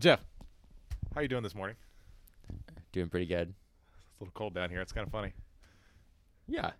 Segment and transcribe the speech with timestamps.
[0.00, 0.24] Well, Jeff,
[1.12, 1.76] how are you doing this morning?
[2.90, 3.52] Doing pretty good.
[3.92, 4.80] It's a little cold down here.
[4.80, 5.34] It's kind of funny.
[6.48, 6.70] Yeah,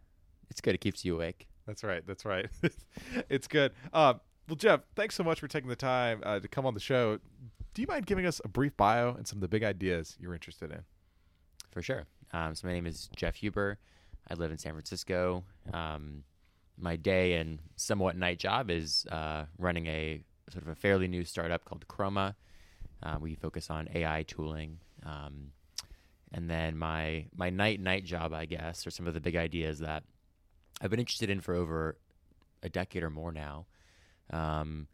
[0.49, 0.75] it's good.
[0.75, 1.47] It keeps you awake.
[1.67, 2.03] That's right.
[2.07, 2.47] That's right.
[3.29, 3.73] it's good.
[3.93, 4.15] Uh,
[4.49, 7.19] well, Jeff, thanks so much for taking the time uh, to come on the show.
[7.75, 10.33] Do you mind giving us a brief bio and some of the big ideas you're
[10.33, 10.81] interested in?
[11.73, 12.07] For sure.
[12.33, 13.79] Um, so my name is Jeff Huber.
[14.31, 15.45] I live in San Francisco.
[15.75, 16.25] Um,
[16.79, 21.23] my day and somewhat night job is uh, running a sort of a fairly new
[21.27, 22.35] startup called Chroma.
[23.03, 24.79] Uh, we focus on AI tooling.
[25.05, 25.53] Um,
[26.33, 29.81] and then my my night night job, I guess, are some of the big ideas
[29.81, 30.05] that
[30.81, 31.97] I've been interested in for over
[32.63, 33.67] a decade or more now.
[34.31, 34.87] Um,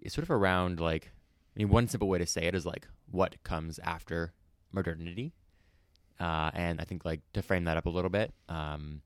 [0.00, 1.10] it's sort of around like,
[1.54, 4.32] I mean, one simple way to say it is like what comes after
[4.72, 5.34] modernity.
[6.18, 9.02] Uh, and I think like to frame that up a little bit, um,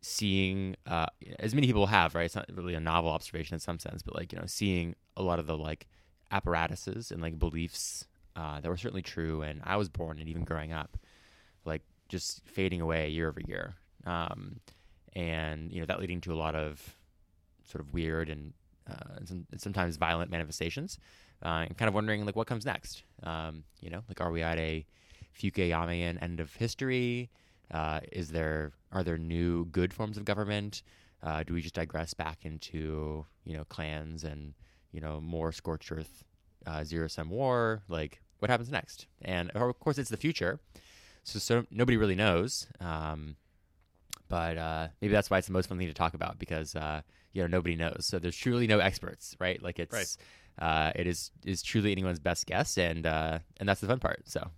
[0.00, 1.06] seeing uh,
[1.38, 2.24] as many people have, right?
[2.24, 5.22] It's not really a novel observation in some sense, but like you know, seeing a
[5.22, 5.88] lot of the like
[6.32, 10.44] apparatuses and like beliefs uh, that were certainly true and I was born and even
[10.44, 10.96] growing up,
[11.64, 13.74] like just fading away year over year,
[14.06, 14.60] um,
[15.14, 16.96] and you know that leading to a lot of
[17.64, 18.52] sort of weird and,
[18.90, 20.98] uh, and, some, and sometimes violent manifestations,
[21.44, 23.04] uh, and kind of wondering like what comes next.
[23.22, 24.84] Um, you know, like are we at a
[25.38, 27.30] Fukuyamian end of history?
[27.70, 30.82] Uh, is there are there new good forms of government?
[31.22, 34.54] Uh, do we just digress back into you know clans and
[34.92, 36.24] you know more scorched earth,
[36.66, 37.82] uh, zero sum war?
[37.88, 39.06] Like what happens next?
[39.22, 40.60] And of course, it's the future,
[41.24, 42.66] so, so nobody really knows.
[42.80, 43.36] Um,
[44.28, 47.02] but uh, maybe that's why it's the most fun thing to talk about because uh,
[47.32, 48.06] you know nobody knows.
[48.06, 49.62] So there's truly no experts, right?
[49.62, 49.92] Like it's
[50.58, 50.66] Right.
[50.66, 54.22] uh, it is is truly anyone's best guess, and uh, and that's the fun part.
[54.28, 54.50] So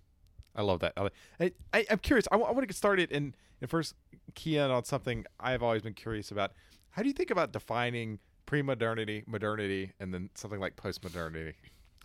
[0.55, 0.93] I love that.
[0.95, 1.09] I,
[1.39, 2.25] I, I, I'm curious.
[2.31, 3.93] I want to get started and, and first
[4.33, 6.53] key in on something I've always been curious about.
[6.91, 11.55] How do you think about defining pre-modernity, modernity, and then something like post-modernity?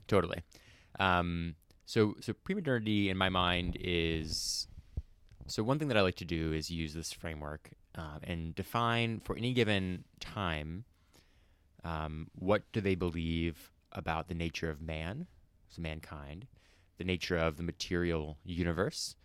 [0.07, 0.43] Totally.
[0.99, 1.55] Um,
[1.87, 4.69] so so pre-modernity in my mind is
[5.47, 9.21] so one thing that I like to do is use this framework um, and define
[9.21, 10.85] for any given time
[11.83, 15.27] um, what do they believe about the nature of man,
[15.69, 16.47] so mankind,
[16.99, 19.17] the nature of the material universe,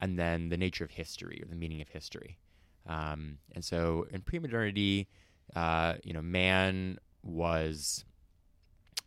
[0.00, 2.38] and then the nature of history or the meaning of history.
[2.86, 5.08] Um, and so in pre-modernity,
[5.54, 8.04] uh, you know, man was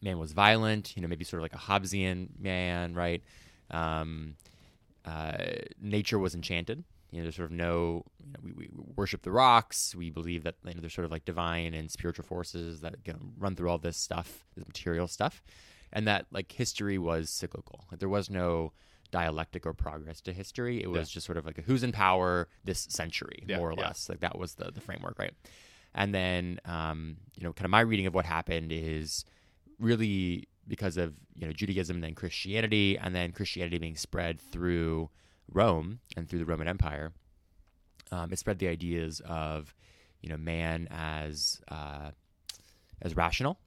[0.02, 3.24] man was violent, you know, maybe sort of like a Hobbesian man, right?
[3.72, 4.36] Um,
[5.06, 5.38] uh,
[5.82, 6.84] nature was enchanted.
[7.12, 9.96] You know, there's sort of no, you know, we, we worship the rocks.
[9.96, 13.14] We believe that you know, there's sort of like divine and spiritual forces that you
[13.14, 15.42] know, run through all this stuff, this material stuff,
[15.94, 17.86] and that like history was cyclical.
[17.90, 18.74] Like, there was no
[19.10, 20.84] dialectic or progress to history.
[20.84, 21.14] It was Yeah.
[21.14, 23.88] just sort of like a who's in power this century, Yeah, more or yeah.
[23.88, 24.10] less.
[24.10, 25.34] Like that was the the framework, right?
[25.98, 29.26] And then, um, you know, kind of my reading of what happened is
[29.80, 35.10] really because of you know Judaism and then Christianity, and then Christianity being spread through
[35.52, 37.14] Rome and through the Roman Empire.
[38.12, 39.74] Um, it spread the ideas of
[40.22, 42.12] you know man as uh,
[43.02, 43.60] as rational.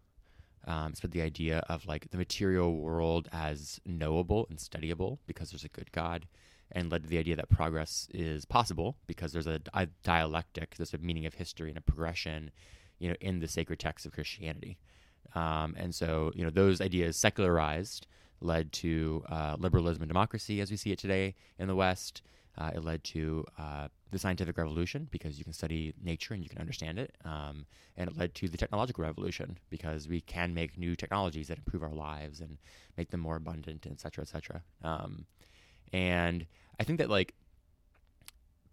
[0.66, 5.50] Um, it spread the idea of like the material world as knowable and studyable because
[5.50, 6.26] there's a good God,
[6.72, 10.94] and led to the idea that progress is possible because there's a, a dialectic, there's
[10.94, 12.50] a meaning of history and a progression,
[12.98, 14.78] you know, in the sacred texts of Christianity.
[15.34, 18.06] Um, and so, you know, those ideas secularized
[18.40, 22.22] led to uh, liberalism and democracy as we see it today in the West.
[22.58, 26.48] Uh, it led to uh, the scientific revolution because you can study nature and you
[26.48, 27.14] can understand it.
[27.24, 27.64] Um,
[27.96, 31.82] and it led to the technological revolution because we can make new technologies that improve
[31.82, 32.58] our lives and
[32.96, 34.62] make them more abundant, et cetera, et cetera.
[34.82, 35.26] Um,
[35.92, 36.46] and
[36.78, 37.34] I think that like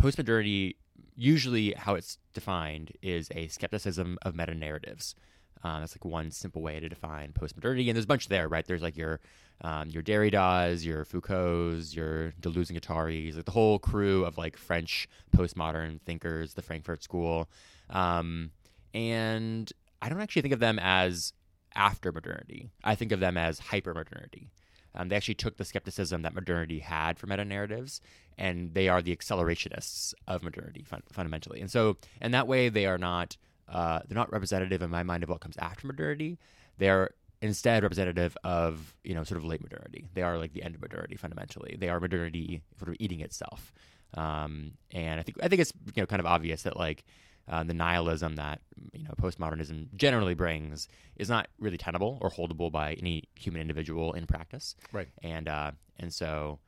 [0.02, 0.76] postmodernity,
[1.16, 5.16] usually how it's defined is a skepticism of meta narratives.
[5.64, 8.66] Um, that's like one simple way to define postmodernity, and there's a bunch there, right?
[8.66, 9.20] There's like your
[9.62, 14.56] um, your Derrida's, your Foucault's, your Deleuze and Guattari's, like the whole crew of like
[14.56, 17.50] French postmodern thinkers, the Frankfurt School,
[17.90, 18.52] um,
[18.94, 21.34] and I don't actually think of them as
[21.74, 22.70] after modernity.
[22.84, 24.50] I think of them as hyper modernity.
[24.98, 28.02] Um, they actually took the skepticism that modernity had for meta narratives,
[28.38, 31.62] and they are the accelerationists of modernity fun- fundamentally.
[31.62, 33.38] And so, in that way, they are not
[33.70, 36.38] uh, they're not representative in my mind of what comes after modernity.
[36.78, 37.12] They're
[37.42, 40.08] instead representative of you know sort of late modernity.
[40.14, 41.78] They are like the end of modernity fundamentally.
[41.80, 43.72] They are modernity sort of eating itself.
[44.16, 47.04] Um, and I think I think it's you know kind of obvious that like
[47.50, 48.62] uh, the nihilism that
[48.94, 54.14] you know postmodernism generally brings is not really tenable or holdable by any human individual
[54.14, 54.76] in practice.
[54.92, 55.08] Right.
[55.24, 56.60] And uh, and so,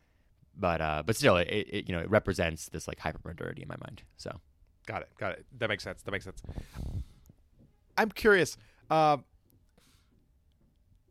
[0.57, 3.77] but uh, but still, it, it you know it represents this like hypermodernity in my
[3.81, 4.03] mind.
[4.17, 4.39] So
[4.85, 5.09] Got it.
[5.19, 5.45] Got it.
[5.59, 6.01] That makes sense.
[6.01, 6.41] That makes sense.
[7.97, 8.57] I'm curious.
[8.89, 9.23] Um,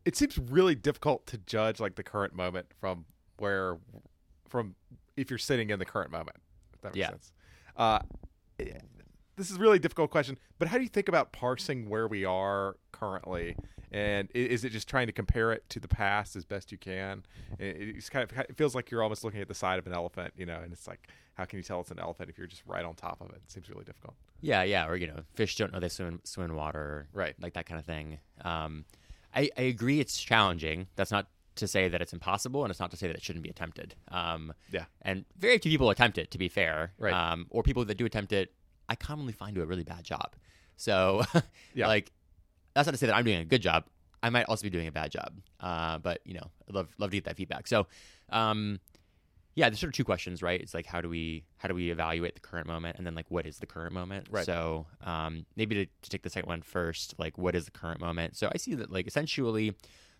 [0.03, 3.05] it seems really difficult to judge like the current moment from
[3.37, 3.77] where,
[4.49, 4.75] from
[5.15, 6.35] if you're sitting in the current moment.
[6.73, 7.09] If that makes Yeah.
[7.11, 7.31] sense.
[7.77, 7.99] Uh,
[9.39, 12.25] this is a really difficult question, but how do you think about parsing where we
[12.25, 13.55] are currently?
[13.91, 17.23] And is it just trying to compare it to the past as best you can?
[17.57, 19.93] It, it's kind of it feels like you're almost looking at the side of an
[19.93, 22.45] elephant, you know, and it's like, how can you tell it's an elephant if you're
[22.47, 23.37] just right on top of it?
[23.37, 24.13] It seems really difficult.
[24.41, 27.33] yeah, yeah, or you know, fish don't know they swim swim in water, Right.
[27.41, 28.19] Like that kind of thing.
[28.43, 28.85] Um,
[29.33, 30.87] I I agree, it's challenging.
[30.95, 33.43] That's not to say that it's impossible, and it's not to say that it shouldn't
[33.43, 33.95] be attempted.
[34.09, 34.85] Um, Yeah.
[35.01, 36.29] and very few people attempt it.
[36.31, 37.13] To be fair, Right.
[37.13, 38.53] Um, or people that do attempt it,
[38.89, 40.35] I commonly find do a really bad job.
[40.75, 41.23] So,
[41.73, 41.87] Yeah.
[41.87, 42.11] like,
[42.73, 43.85] that's not to say that I'm doing a good job.
[44.21, 45.39] I might also be doing a bad job.
[45.59, 47.67] Uh, but you know, I'd love love to get that feedback.
[47.67, 47.87] So,
[48.29, 48.79] um,
[49.55, 50.59] yeah, there's sort of two questions, right?
[50.59, 53.25] It's like how do we how do we evaluate the current moment, and then like
[53.29, 54.27] what is the current moment?
[54.29, 54.45] Right.
[54.45, 57.99] So, um, maybe to, to take the second one first, like what is the current
[58.01, 58.35] moment?
[58.37, 59.73] So I see that like essentially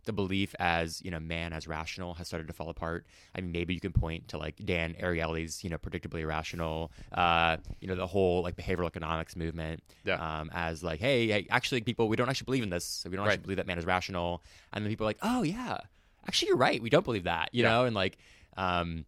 [0.06, 3.06] the belief as you know man as rational has started to fall apart.
[3.36, 7.58] I mean, maybe you can point to like Dan Ariely's you know predictably irrational, uh,
[7.82, 10.16] you know the whole like behavioral economics movement, Yeah.
[10.40, 13.16] um, as like hey, hey, actually people we don't actually believe in this, so we
[13.16, 13.34] don't Right.
[13.34, 14.42] actually believe that man is rational,
[14.74, 15.78] and then people are like oh yeah,
[16.28, 17.70] actually you're right, we don't believe that, you Yeah.
[17.70, 18.18] know, and like
[18.58, 19.06] um,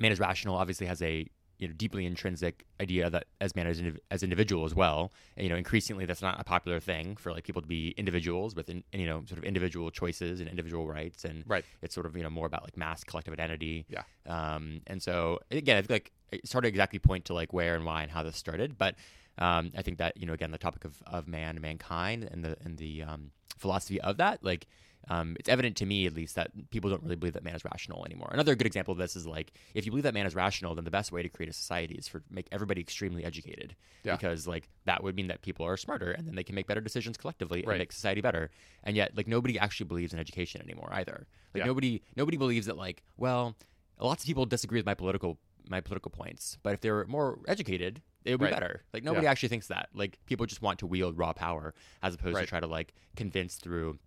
[0.00, 1.26] man is rational obviously has a
[1.58, 5.44] you know deeply intrinsic idea that as man as, indiv- as individual as well and,
[5.44, 8.68] you know increasingly that's not a popular thing for like people to be individuals with
[8.68, 11.64] in, you know sort of individual choices and individual rights and Right.
[11.82, 14.02] it's sort of you know more about like mass collective identity Yeah.
[14.26, 17.74] um and so again i think like it's hard to exactly point to like where
[17.76, 18.96] and why and how this started but
[19.38, 22.56] um i think that you know again the topic of of man mankind and the
[22.64, 24.66] and the um philosophy of that like
[25.08, 27.64] um, it's evident to me, at least, that people don't really believe that man is
[27.64, 28.30] rational anymore.
[28.32, 30.84] Another good example of this is like, if you believe that man is rational, then
[30.84, 34.16] the best way to create a society is for make everybody extremely educated, Yeah.
[34.16, 36.80] because like that would mean that people are smarter, and then they can make better
[36.80, 37.74] decisions collectively Right.
[37.74, 38.50] and make society better.
[38.82, 41.26] And yet, like nobody actually believes in education anymore either.
[41.54, 41.66] Like Yeah.
[41.66, 43.56] nobody nobody believes that like, well,
[44.00, 47.38] lots of people disagree with my political my political points, but if they were more
[47.48, 48.52] educated, it would be Right.
[48.52, 48.84] better.
[48.92, 49.30] Like nobody Yeah.
[49.30, 49.88] actually thinks that.
[49.94, 52.42] Like people just want to wield raw power as opposed Right.
[52.42, 53.98] to try to like convince through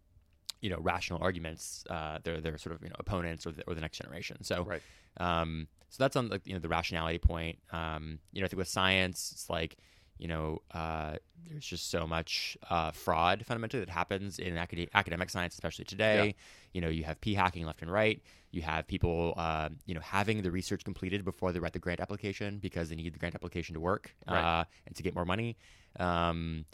[0.62, 3.74] you know rational arguments uh their their sort of you know opponents or the, or
[3.75, 4.81] the next generation so Right.
[5.18, 8.57] um so that's on like you know the rationality point um you know i think
[8.57, 9.77] with science it's like
[10.18, 11.15] you know uh
[11.48, 16.25] there's just so much uh fraud fundamentally that happens in acad- academic science especially today
[16.25, 16.31] Yeah.
[16.74, 20.01] you know you have p hacking left and right you have people uh, you know
[20.01, 23.36] having the research completed before they write the grant application because they need the grant
[23.36, 24.44] application to work Right.
[24.44, 25.57] uh, and to get more money
[26.00, 26.65] um,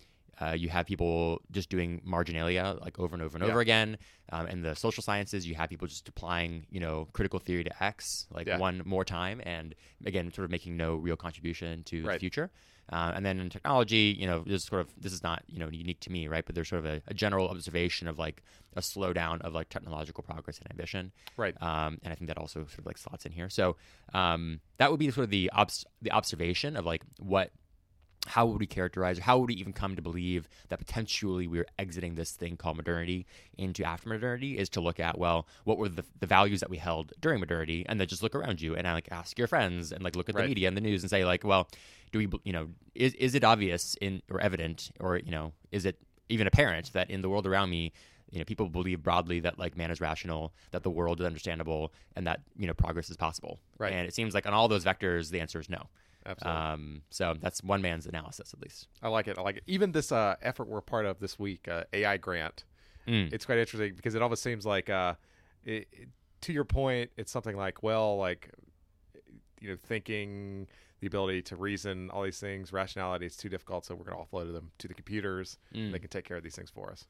[0.42, 3.52] uh, you have people just doing marginalia like over and over and Yeah.
[3.52, 3.98] over again.
[4.32, 7.84] Um, in the social sciences, you have people just applying, you know, critical theory to
[7.84, 8.58] X like Yeah.
[8.58, 9.76] one more time, and
[10.06, 12.14] again, sort of making no real contribution to Right.
[12.14, 12.50] the future.
[12.92, 15.70] Uh, and then in technology, you know, there's sort of this is not you know
[15.70, 16.46] unique to me, right?
[16.46, 18.44] But there's sort of a, a general observation of like
[18.76, 21.12] a slowdown of like technological progress and ambition.
[21.38, 21.56] Right.
[21.62, 23.50] Um, and I think that also sort of like slots in here.
[23.50, 23.78] So
[24.14, 27.52] um, that would be sort of the obs- the observation of like what
[28.26, 31.66] how would we characterize or how would we even come to believe that potentially we're
[31.78, 33.26] exiting this thing called modernity
[33.58, 36.78] into after modernity is to look at well what were the, the values that we
[36.78, 40.04] held during modernity and then just look around you and like ask your friends and
[40.04, 40.44] like look at Right.
[40.44, 41.68] the media and the news and say like well
[42.14, 45.86] do we you know is, is it obvious in or evident or you know is
[45.86, 45.98] it
[46.30, 47.92] even apparent that in the world around me
[48.32, 51.92] you know people believe broadly that like man is rational that the world is understandable
[52.16, 53.92] and that you know progress is possible Right.
[53.92, 55.88] and it seems like on all those vectors the answer is no
[56.26, 56.62] Absolutely.
[56.62, 58.88] um, so that's one man's analysis, at least.
[59.02, 59.38] I like it.
[59.38, 59.64] I like it.
[59.68, 62.64] Even this uh, effort we're part of this week, uh, AI grant.
[63.08, 63.34] Mm.
[63.34, 65.16] It's quite interesting because it almost seems like, uh,
[65.66, 66.10] it, it-
[66.42, 68.50] to your point, it's something like, well, like,
[69.62, 70.68] you know, thinking,
[71.00, 74.24] the ability to reason, all these things, rationality is too difficult, so we're going to
[74.30, 75.58] offload them to the computers.
[75.74, 75.94] Mm.
[75.94, 77.06] They can take care of these things for us.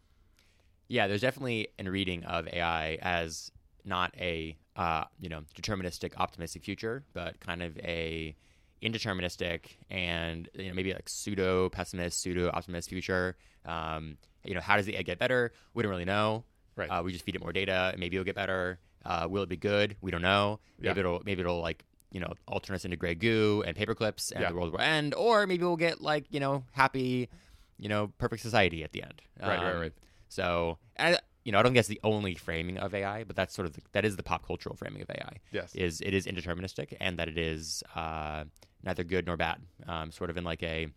[0.88, 3.52] Yeah, there's definitely a reading of AI as
[3.86, 8.36] not a uh, you know deterministic, optimistic future, but kind of a
[8.84, 13.38] indeterministic and you know maybe like pseudo pessimist, pseudo optimist future.
[13.66, 15.54] Um, you know, how does the egg get better?
[15.74, 16.44] We don't really know.
[16.76, 16.90] Right.
[16.90, 17.94] Uh, we just feed it more data.
[17.98, 18.80] Maybe it'll get better.
[19.06, 19.96] Uh, will it be good?
[20.02, 20.60] We don't know.
[20.80, 21.00] Maybe Yeah.
[21.00, 24.42] it'll maybe it'll like you know alter us into gray goo and paper clips and
[24.42, 24.50] Yeah.
[24.50, 27.30] the world will end, or maybe we'll get like you know happy
[27.78, 29.22] you know perfect society at the end.
[29.42, 29.94] Right, right, Um, right.
[30.30, 33.54] So, and, you know, I don't think that's the only framing of AI, but that's
[33.54, 35.38] sort of the, that is the pop cultural framing of AI.
[35.52, 35.76] Yes.
[35.76, 38.46] Is it is indeterministic and that it is uh,
[38.84, 39.62] neither good nor bad.
[39.88, 40.88] Um, sort of in like a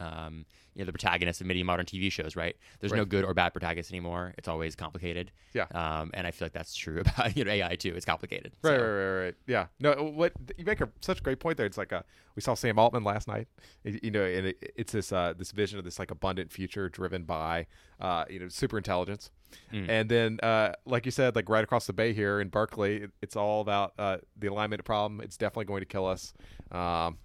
[0.00, 2.56] um, you know, the protagonist of many modern TV shows, right?
[2.80, 4.34] There's no good or bad protagonist anymore.
[4.38, 5.30] It's always complicated.
[5.52, 5.66] Yeah.
[5.74, 7.92] Um, and I feel like that's true about you know AI too.
[7.94, 8.52] It's complicated.
[8.62, 9.34] Right, So- right, right, right.
[9.46, 9.66] Yeah.
[9.80, 11.66] No, what you make a such a great point there.
[11.66, 13.48] It's like a we saw Sam Altman last night.
[13.84, 17.24] You know, and it, it's this uh, this vision of this like abundant future driven
[17.24, 17.66] by
[18.00, 19.30] uh, you know super intelligence.
[19.70, 19.88] Mm.
[19.90, 23.10] And then, uh, like you said, like right across the bay here in Berkeley, it,
[23.20, 25.20] it's all about uh, the alignment problem.
[25.20, 26.32] It's definitely going to kill us.
[26.70, 27.18] Um,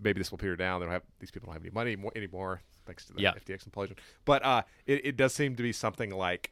[0.00, 0.80] maybe this will peter down.
[0.80, 3.32] They don't have these people don't have any money mo- anymore thanks to the Yeah.
[3.34, 3.96] FTX implosion.
[4.24, 6.50] But uh, it, it does seem to be something like,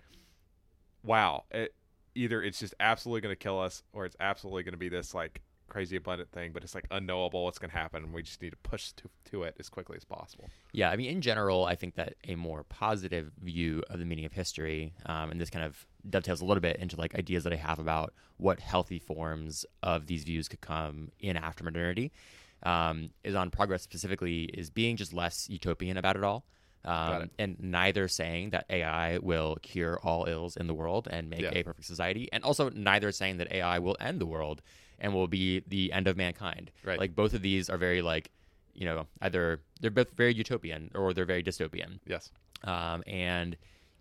[1.04, 1.74] wow, it,
[2.14, 5.14] either it's just absolutely going to kill us, or it's absolutely going to be this
[5.14, 6.52] like crazy abundant thing.
[6.52, 8.04] But it's like unknowable what's going to happen.
[8.04, 10.48] and We just need to push to to it as quickly as possible.
[10.72, 14.24] Yeah, I mean, in general, I think that a more positive view of the meaning
[14.24, 17.52] of history, um, and this kind of dovetails a little bit into like ideas that
[17.52, 22.10] I have about what healthy forms of these views could come in after modernity,
[22.62, 26.44] um, is on progress specifically is being just less utopian about it all.
[26.84, 27.30] Um, it.
[27.38, 31.52] and neither saying that AI will cure all ills in the world and make Yeah.
[31.54, 34.62] a perfect society, and also neither saying that AI will end the world
[34.98, 36.72] and will be the end of mankind.
[36.84, 36.98] Right.
[36.98, 38.32] Like both of these are very like,
[38.74, 42.00] you know, either they're both very utopian or they're very dystopian.
[42.04, 42.32] Yes.
[42.64, 43.56] Um, and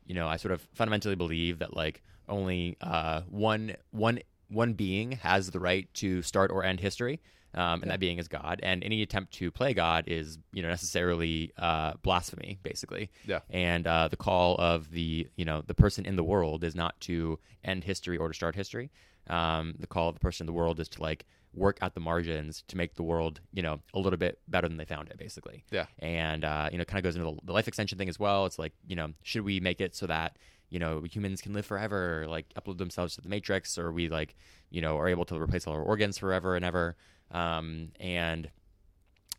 [0.08, 5.12] you know, I sort of fundamentally believe that like only uh, one one one being
[5.14, 7.22] has the right to start or end history.
[7.54, 10.70] Um, and that being is God, and any attempt to play God is, you know,
[10.70, 13.12] necessarily uh, blasphemy, basically.
[13.26, 13.40] Yeah.
[13.50, 17.00] And uh, the call of the, you know, the person in the world is not
[17.02, 18.90] to end history or to start history.
[19.28, 22.00] Um, the call of the person in the world is to like work at the
[22.00, 25.18] margins to make the world, you know, a little bit better than they found it,
[25.18, 25.86] basically Yeah.
[26.00, 28.46] and uh, you know, kind of goes into the, the life extension thing as well.
[28.46, 30.38] It's like, you know, should we make it so that
[30.70, 34.08] you know humans can live forever, or, like upload themselves to the matrix, or we
[34.08, 34.36] like,
[34.70, 36.96] you know, are able to replace all our organs forever and ever?
[37.32, 38.50] Um, and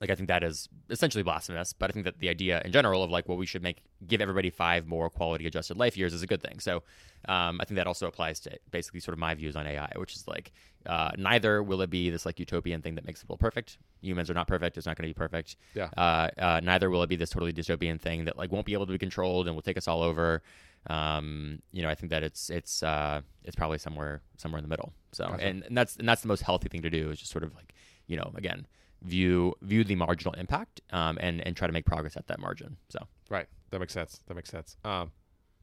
[0.02, 1.72] like, I think that is essentially blasphemous.
[1.72, 4.20] But I think that the idea in general of like, well, we should make give
[4.20, 6.58] everybody five more quality adjusted life years is a good thing.
[6.58, 6.82] So
[7.28, 10.16] um, I think that also applies to basically sort of my views on AI, which
[10.16, 10.50] is like
[10.86, 13.78] uh, neither will it be this like utopian thing that makes the world perfect.
[14.00, 14.76] Humans are not perfect.
[14.76, 15.54] It's not going to be perfect.
[15.74, 15.88] Yeah.
[15.96, 18.86] Uh, uh, neither will it be this totally dystopian thing that like won't be able
[18.86, 20.42] to be controlled and will take us all over.
[20.88, 24.68] Um, you know, I think that it's it's uh, it's probably somewhere somewhere in the
[24.68, 24.92] middle.
[25.12, 25.44] So Gotcha.
[25.44, 27.54] and, and that's and that's the most healthy thing to do is just sort of
[27.54, 27.74] like
[28.06, 28.66] you know again
[29.02, 32.76] view view the marginal impact um, and and try to make progress at that margin.
[32.88, 33.46] So Right.
[33.70, 34.20] That makes sense.
[34.26, 34.76] That makes sense.
[34.84, 35.12] Um,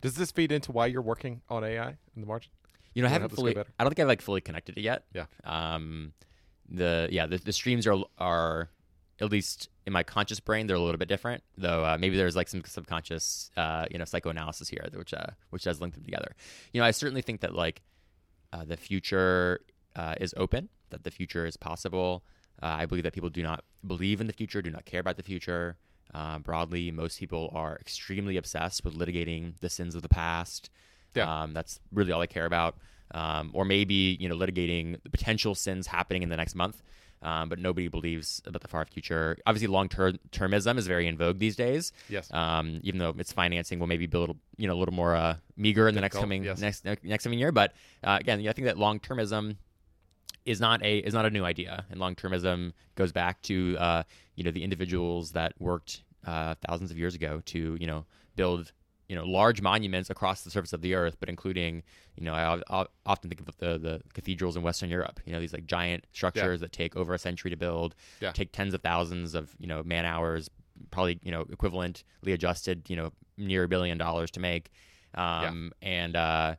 [0.01, 2.51] does this feed into why you're working on AI in the margin?
[2.93, 3.65] you know, I haven't help us get fully.
[3.77, 5.03] I don't think I've like fully connected it yet.
[5.13, 5.25] Yeah.
[5.43, 6.13] Um,
[6.71, 8.69] the yeah the, the streams are are
[9.21, 12.35] at least in my conscious brain they're a little bit different though uh, maybe there's
[12.35, 16.35] like some subconscious uh, you know psychoanalysis here which uh, which does link them together
[16.73, 17.81] you know i certainly think that like
[18.53, 19.59] uh, the future
[19.95, 22.23] uh, is open that the future is possible
[22.63, 25.17] uh, i believe that people do not believe in the future do not care about
[25.17, 25.77] the future
[26.43, 30.69] broadly most people are extremely obsessed with litigating the sins of the past
[31.15, 31.41] Yeah.
[31.43, 32.77] um, that's really all they care about.
[33.11, 36.83] Um, or maybe you know litigating the potential sins happening in the next month.
[37.21, 39.37] Um, but nobody believes about the far future.
[39.45, 41.91] Obviously, long termism is very in vogue these days.
[42.07, 42.33] Yes.
[42.33, 45.15] Um, even though its financing will maybe be a little, you know, a little more
[45.15, 46.61] uh, meager in the next coming yes.
[46.61, 47.51] next next coming year.
[47.51, 47.73] But
[48.03, 49.57] uh, again, I think that long termism
[50.45, 54.03] is not a is not a new idea, and long termism goes back to uh,
[54.35, 58.71] you know the individuals that worked uh, thousands of years ago to you know build
[59.09, 61.83] you know large monuments across the surface of the earth, but including
[62.15, 65.19] you know I, I often think of the the cathedrals in Western Europe.
[65.25, 68.31] You know these like giant structures that take over a century to build, Yeah.
[68.31, 70.49] take tens of thousands of you know man hours,
[70.91, 74.69] probably you know equivalently adjusted you know near a billion dollars to make,
[75.15, 76.55] um, and uh,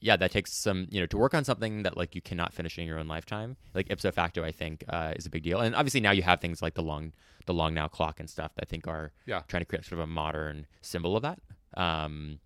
[0.00, 2.78] yeah, that takes some, you know, to work on something that like you cannot finish
[2.78, 3.56] in your own lifetime.
[3.74, 5.58] Like ipso facto, I think uh, is a big deal.
[5.60, 7.12] And obviously now you have things like the long,
[7.46, 9.42] the long now clock and stuff that I think are Yeah.
[9.48, 11.40] trying to create sort of a modern symbol of that.
[11.78, 12.40] Um,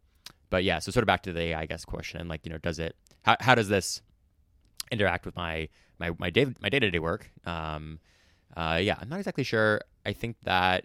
[0.50, 2.52] but yeah, so sort of back to the AI, I guess question, and like you
[2.52, 2.94] know, does it?
[3.22, 4.02] How how does this
[4.90, 7.30] interact with my my my day my day to day work?
[7.44, 7.98] Um,
[8.56, 9.80] uh, yeah, I'm not exactly sure.
[10.04, 10.84] I think that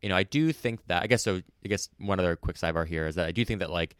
[0.00, 1.42] you know, I do think that I guess so.
[1.64, 3.96] I guess one other quick sidebar here is that I do think that like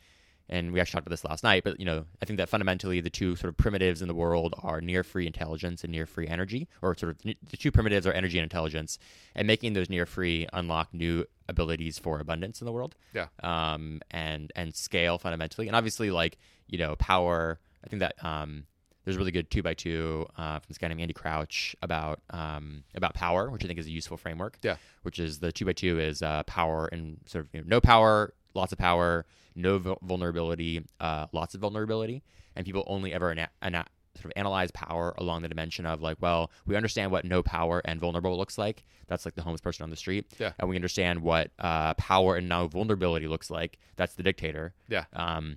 [0.49, 3.01] and we actually talked about this last night, but you know, I think that fundamentally
[3.01, 6.27] the two sort of primitives in the world are near free intelligence and near free
[6.27, 8.99] energy, or sort of the two primitives are energy and intelligence,
[9.35, 12.95] and making those near free unlock new abilities for abundance in the world.
[13.13, 13.27] Yeah.
[13.43, 17.59] Um, and and scale fundamentally, and obviously like you know power.
[17.85, 18.65] I think that um,
[19.09, 22.21] there's a really good two by two uh, from this guy named Andy Crouch about
[22.29, 24.59] um, about power, which I think is a useful framework.
[24.63, 24.77] Yeah.
[25.01, 27.81] Which is the two by two is uh, power and sort of you know, no
[27.81, 29.25] power, lots of power,
[29.55, 32.23] no vul- vulnerability, uh, lots of vulnerability,
[32.55, 33.87] and people only ever ana- ana-
[34.17, 37.81] sort of analyze power along the dimension of like, well, we understand what no power
[37.87, 38.85] and vulnerable looks like.
[39.07, 40.27] That's like the homeless person on the street.
[40.39, 40.53] Yeah.
[40.59, 43.79] And we understand what uh, power and no vulnerability looks like.
[43.97, 44.75] That's the dictator.
[44.89, 45.05] Yeah.
[45.15, 45.57] Um,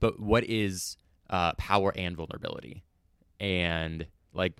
[0.00, 0.96] but what is
[1.32, 2.84] uh, power and vulnerability?
[3.40, 4.52] And like,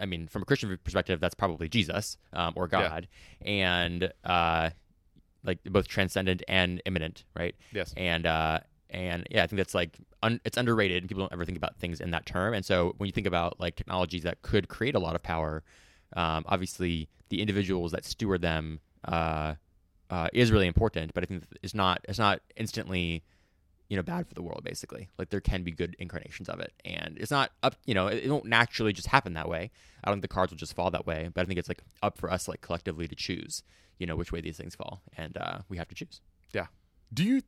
[0.00, 2.80] I mean, from a Christian perspective, that's probably Jesus um, or Yeah.
[2.88, 3.08] God,
[3.44, 4.70] and uh,
[5.44, 7.54] like both transcendent and immanent, right?
[7.72, 7.92] Yes.
[7.96, 11.44] and uh, and yeah, I think that's like un- it's underrated, and people don't ever
[11.44, 12.54] think about things in that term.
[12.54, 15.62] And so when you think about like technologies that could create a lot of power,
[16.16, 19.54] um, obviously the individuals that steward them uh,
[20.10, 21.12] uh, is really important.
[21.12, 23.22] But I think it's not it's not instantly
[23.88, 24.62] you know bad for the world.
[24.64, 27.76] Basically, like there can be good incarnations of it, and it's not up.
[27.86, 29.70] You know, it, it won't naturally just happen that way.
[30.02, 31.28] I don't think the cards will just fall that way.
[31.32, 33.62] But I think it's like up for us like collectively to choose.
[33.98, 36.20] You know which way these things fall, and uh, we have to choose.
[36.52, 36.66] Yeah.
[37.12, 37.42] Do you?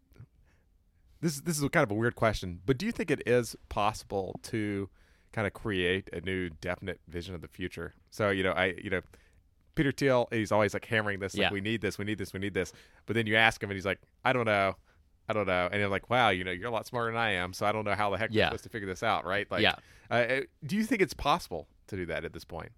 [1.20, 4.38] This this is kind of a weird question, but do you think it is possible
[4.44, 4.88] to
[5.32, 7.94] kind of create a new definite vision of the future?
[8.10, 9.00] So you know, I you know,
[9.74, 11.52] Peter Thiel, he's always like hammering this, like Yeah.
[11.52, 12.72] we need this, we need this, we need this.
[13.06, 14.76] But then you ask him, and he's like, I don't know,
[15.28, 17.32] I don't know, and you're like, wow, you know, you're a lot smarter than I
[17.32, 19.50] am, so I don't know how the heck we're supposed to figure this out, right?
[19.50, 19.74] Like, yeah.
[20.10, 22.70] uh, uh, do you think it's possible to do that at this point?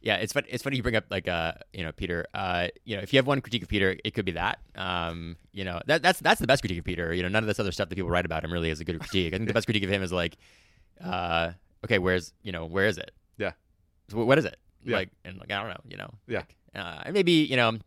[0.00, 0.44] Yeah, it's fun.
[0.48, 2.24] It's funny you bring up like uh, you know, Peter.
[2.32, 4.60] Uh, you know, if you have one critique of Peter, it could be that.
[4.76, 7.12] Um, you know, that that's that's the best critique of Peter.
[7.12, 8.84] You know, none of this other stuff that people write about him really is a
[8.84, 9.34] good critique.
[9.34, 10.36] I think the best critique of him is like,
[11.02, 11.50] uh,
[11.84, 13.10] okay, where's you know, where is it?
[13.38, 13.52] Yeah.
[14.08, 14.56] So what is it?
[14.84, 14.98] Yeah.
[14.98, 15.80] Like, and like I don't know.
[15.88, 16.10] You know.
[16.28, 16.38] Yeah.
[16.38, 17.78] Like, uh, and maybe you know.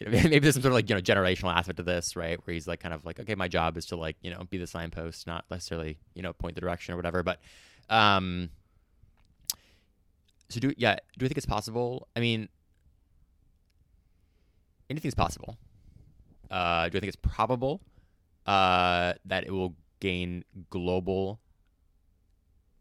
[0.00, 2.38] You know, Maybe there's some sort of like you know generational aspect to this, right?
[2.46, 4.58] Where he's like kind of like, okay, my job is to like you know be
[4.58, 7.22] the signpost, not necessarily you know point the direction or whatever.
[7.22, 7.40] But,
[7.88, 8.50] um,
[10.50, 12.48] so do yeah do i think it's possible i mean
[14.90, 15.56] anything's possible
[16.50, 17.80] uh do i think it's probable
[18.46, 21.38] uh that it will gain global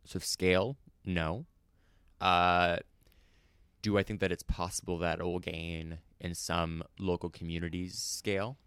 [0.03, 1.45] sort of scale no
[2.19, 2.77] uh
[3.81, 8.57] do i think that it's possible that it will gain in some local communities scale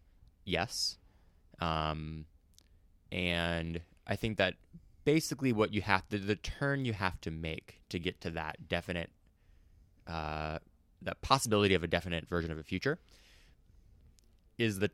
[0.44, 0.98] yes.
[1.60, 2.26] Um
[3.12, 4.54] and i think that
[5.04, 8.68] basically what you have to the turn you have to make to get to that
[8.68, 9.10] definite
[10.06, 10.58] uh
[11.02, 12.98] that possibility of a definite version of a future
[14.58, 14.90] is the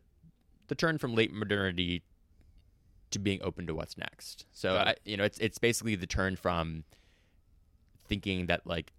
[0.67, 2.03] the turn from late modernity
[3.11, 4.45] to being open to what's next.
[4.53, 6.85] So I, you know it's it's basically the turn from
[8.07, 8.93] thinking that like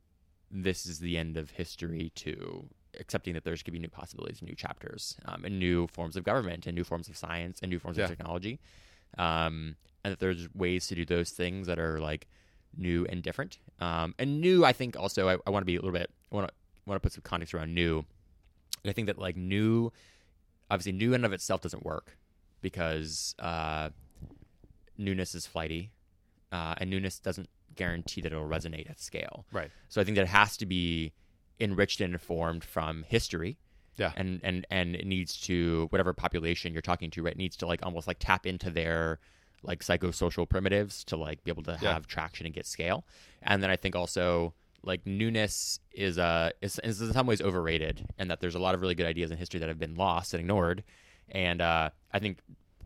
[0.49, 2.67] this is the end of history to
[2.99, 6.23] accepting that there's going to be new possibilities new chapters um, and new forms of
[6.23, 8.05] government and new forms of science and new forms Yeah.
[8.05, 8.59] of technology
[9.17, 12.27] um, and that there's ways to do those things that are like
[12.77, 13.57] new and different.
[13.79, 16.09] Um, and new, I think also I, I want to be a little bit.
[16.31, 16.53] I want to
[16.85, 18.05] want to put some context around new.
[18.83, 19.91] And I think that like new,
[20.69, 22.15] obviously, new in and of itself doesn't work
[22.61, 23.89] because uh,
[24.97, 25.91] newness is flighty,
[26.51, 29.45] uh, and newness doesn't guarantee that it'll resonate at scale.
[29.51, 29.71] Right.
[29.89, 31.11] So I think that it has to be
[31.59, 33.57] enriched and informed from history.
[33.97, 34.13] Yeah.
[34.15, 37.35] And and and it needs to whatever population you're talking to, right?
[37.35, 39.19] Needs to like almost like tap into their
[39.61, 41.93] like psychosocial primitives to like be able to Yeah.
[41.93, 43.05] have traction and get scale.
[43.41, 48.05] And then I think also like newness is uh is, is in some ways overrated
[48.17, 50.33] and that there's a lot of really good ideas in history that have been lost
[50.33, 50.85] and ignored.
[51.29, 52.39] And uh I think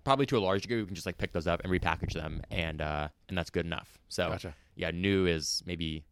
[0.04, 2.42] probably to a large degree we can just like pick those up and repackage them
[2.50, 4.00] and uh and that's good enough.
[4.10, 4.56] So Gotcha.
[4.76, 6.04] yeah, new is maybe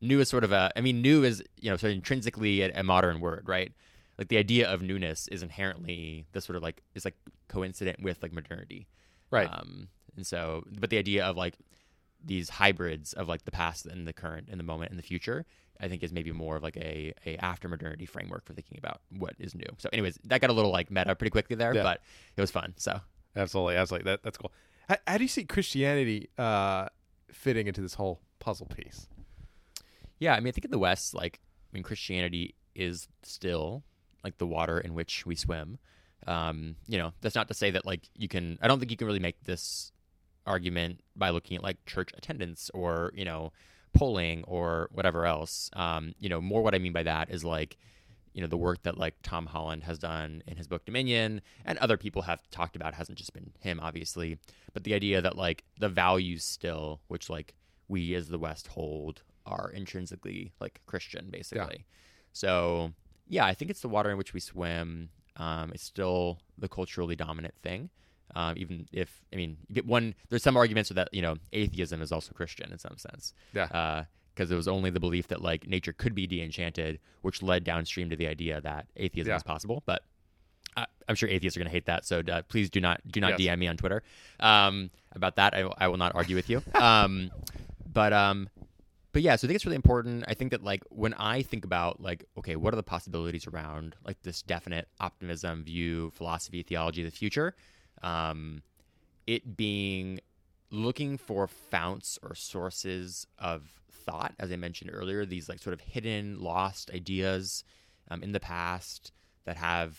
[0.00, 2.80] new is sort of a I mean new is you know sort of intrinsically a,
[2.80, 3.72] a modern word, right?
[4.18, 7.16] Like the idea of newness is inherently the sort of like is like
[7.48, 8.88] coincident with like modernity,
[9.30, 9.48] Right.
[9.50, 11.54] Um, and so, but the idea of like
[12.24, 15.44] these hybrids of like the past and the current and the moment and the future,
[15.80, 19.00] I think is maybe more of like a a after modernity framework for thinking about
[19.10, 19.66] what is new.
[19.78, 21.82] So, anyways, that got a little like meta pretty quickly there, Yeah.
[21.82, 22.00] but
[22.36, 22.72] it was fun.
[22.76, 23.00] So
[23.36, 24.10] Absolutely, absolutely.
[24.10, 24.50] That that's cool.
[24.88, 26.86] How, how do you see Christianity uh,
[27.30, 29.08] fitting into this whole puzzle piece?
[30.18, 33.84] Yeah, I mean, I think in the West, like, I mean, Christianity is still
[34.24, 35.78] like the water in which we swim.
[36.26, 38.58] Um, you know, that's not to say that like you can.
[38.60, 39.92] I don't think you can really make this
[40.46, 43.52] argument by looking at like church attendance or you know
[43.92, 45.70] polling or whatever else.
[45.74, 47.76] Um, you know, more what I mean by that is like
[48.36, 51.78] you know the work that like Tom Holland has done in his book Dominion and
[51.78, 54.38] other people have talked about hasn't just been him obviously
[54.74, 57.54] but the idea that like the values still which like
[57.88, 61.86] we as the west hold are intrinsically like Christian basically
[62.32, 62.92] so
[63.28, 67.16] yeah I think it's the water in which we swim um, it's still the culturally
[67.16, 67.90] dominant thing
[68.34, 72.32] Um, even if I mean, one, there's some arguments that you know atheism is also
[72.34, 73.32] Christian in some sense.
[73.54, 74.04] Yeah.
[74.34, 78.10] Because it was only the belief that like nature could be de-enchanted, which led downstream
[78.10, 79.36] to the idea that atheism Yeah.
[79.36, 79.82] is possible.
[79.86, 80.02] But
[80.76, 82.04] I, I'm sure atheists are going to hate that.
[82.04, 83.54] So uh, please do not do not Yes.
[83.56, 84.02] DM me on Twitter
[84.40, 85.54] um, about that.
[85.54, 86.62] I, will- I will not argue with you.
[86.74, 87.30] Um,
[88.00, 88.48] but um,
[89.16, 90.26] but yeah, so I think it's really important.
[90.28, 93.96] I think that like when I think about like, okay, what are the possibilities around
[94.04, 97.54] like this definite optimism view, philosophy, theology of the future?
[98.02, 98.62] Um,
[99.26, 100.20] it being
[100.70, 105.80] looking for founts or sources of thought, as I mentioned earlier, these like sort of
[105.80, 107.64] hidden, lost ideas
[108.10, 109.12] um, in the past
[109.46, 109.98] that have,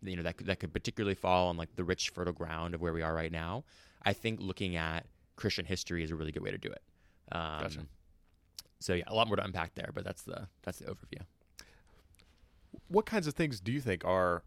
[0.00, 2.92] you know, that that could particularly fall on like the rich, fertile ground of where
[2.92, 3.64] we are right now.
[4.04, 6.82] I think looking at Christian history is a really good way to do it.
[7.32, 7.80] Um, Gotcha.
[8.84, 11.22] So yeah, a lot more to unpack there, but that's the that's the overview.
[12.88, 14.42] What kinds of things do you think are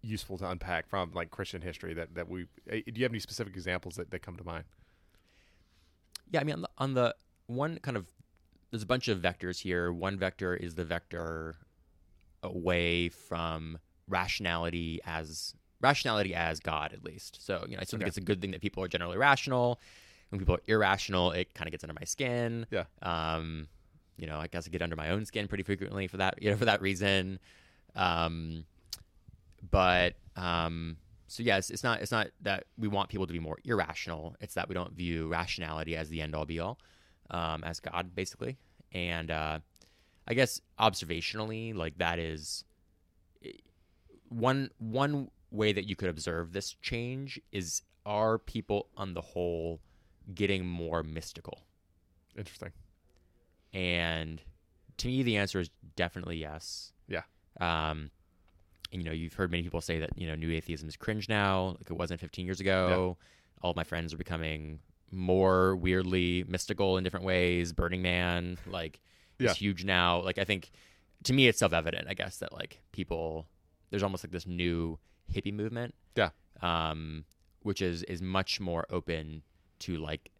[0.00, 2.46] useful to unpack from like Christian history that that we?
[2.70, 4.64] eh, Do you have any specific examples that, that come to mind?
[6.30, 7.14] Yeah, I mean, on the, on the
[7.46, 8.06] one kind of,
[8.70, 9.92] there's a bunch of vectors here.
[9.92, 11.56] One vector is the vector
[12.42, 17.44] away from rationality as rationality as God, at least.
[17.44, 18.04] So, you know, I still Okay.
[18.04, 19.80] think it's a good thing that people are generally rational.
[20.30, 22.66] When people are irrational, it kind of gets under my skin.
[22.70, 22.84] Yeah.
[23.02, 23.68] Um,
[24.16, 26.50] you know, I guess I get under my own skin pretty frequently for that, you
[26.50, 27.38] know, for that reason.
[27.94, 28.64] Um,
[29.70, 30.96] but um,
[31.28, 34.36] so yes, it's not it's not that we want people to be more irrational.
[34.40, 36.78] It's that we don't view rationality as the end all be all,
[37.30, 38.58] um, as God basically.
[38.92, 39.58] And uh,
[40.26, 42.64] I guess observationally, like that is
[44.28, 49.80] one one way that you could observe this change is are people on the whole
[50.34, 51.60] getting more mystical?
[52.36, 52.72] Interesting.
[53.72, 54.40] And
[54.98, 56.92] to me, the answer is definitely yes.
[57.08, 57.22] Yeah.
[57.60, 58.10] Um,
[58.92, 61.28] and, you know, you've heard many people say that you know new atheism is cringe
[61.28, 63.16] now, like it wasn't 15 years ago.
[63.62, 64.78] All my friends are becoming
[65.10, 67.72] more weirdly mystical in different ways.
[67.72, 69.00] Burning Man, like,
[69.38, 69.50] Yeah.
[69.50, 70.20] is huge now.
[70.22, 70.70] Like, I think
[71.24, 73.46] to me, it's self-evident, I guess, that like people,
[73.90, 74.98] there's almost like this new
[75.32, 75.94] hippie movement.
[76.14, 76.30] Yeah.
[76.62, 77.24] Um,
[77.62, 79.42] which is is much more open
[79.80, 80.30] to like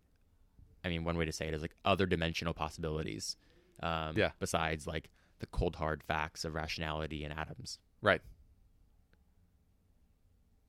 [0.85, 3.37] I mean, one way to say it is like other dimensional possibilities.
[3.83, 4.31] Um, Yeah.
[4.39, 7.79] Besides like the cold hard facts of rationality and atoms.
[8.01, 8.21] Right.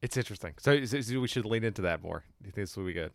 [0.02, 0.54] It's interesting.
[0.60, 0.72] So,
[1.20, 2.24] we should lean into that more.
[2.42, 3.12] Do you think this will be good?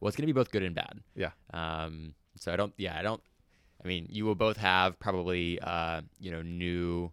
[0.00, 1.00] Well, it's going to be both good and bad.
[1.14, 1.30] Yeah.
[1.52, 2.72] Um, so I don't.
[2.76, 3.20] Yeah, I don't.
[3.84, 7.10] I mean, you will both have probably uh, you know new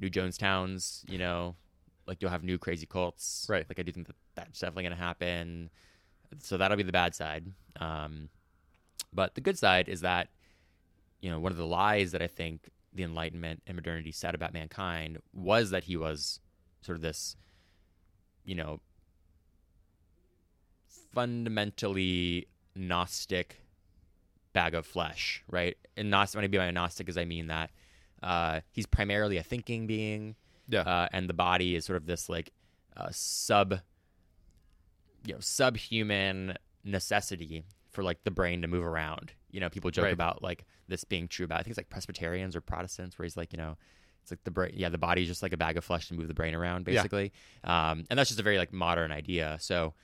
[0.00, 1.08] new Jonestowns.
[1.10, 1.56] You know,
[2.06, 3.46] like you'll have new crazy cults.
[3.48, 3.66] Right.
[3.68, 5.70] Like I do think that that's definitely going to happen.
[6.40, 7.46] So that'll be the bad side.
[7.80, 8.28] Um,
[9.12, 10.28] but the good side is that
[11.20, 14.52] you know one of the lies that I think the Enlightenment and modernity said about
[14.52, 16.40] mankind was that he was
[16.82, 17.36] sort of this,
[18.44, 18.80] you know,
[21.14, 23.60] fundamentally Gnostic
[24.52, 25.76] bag of flesh, right?
[25.96, 27.70] And Gnostic, when I mean by Gnostic, is I mean that
[28.22, 30.36] uh, he's primarily a thinking being,
[30.68, 30.80] Yeah.
[30.82, 32.52] uh, and the body is sort of this like
[32.96, 33.80] uh, sub,
[35.24, 39.32] you know, subhuman necessity for like the brain to move around.
[39.50, 40.12] You know, people joke Right.
[40.12, 43.36] about like this being true about I think it's like Presbyterians or Protestants, where he's
[43.36, 43.76] like, you know,
[44.22, 46.28] it's like the brain, yeah, the body's just like a bag of flesh to move
[46.28, 46.94] the brain around, Yeah.
[47.02, 47.32] basically.
[47.64, 49.56] Um, and that's just a very like modern idea.
[49.60, 49.94] So,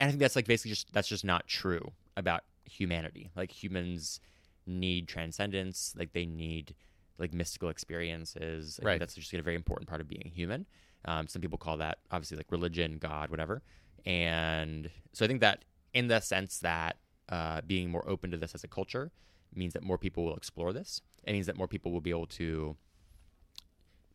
[0.00, 3.30] and I think that's like basically just that's just not true about humanity.
[3.36, 4.20] Like humans
[4.66, 6.74] need transcendence, like they need
[7.18, 8.78] like mystical experiences.
[8.82, 8.98] I Right.
[8.98, 10.66] that's just a very important part of being human.
[11.04, 13.62] Um, some people call that obviously like religion, God, whatever.
[14.06, 16.96] And so I think that in the sense that
[17.28, 19.10] uh, being more open to this as a culture
[19.54, 21.02] means that more people will explore this.
[21.24, 22.76] It means that more people will be able to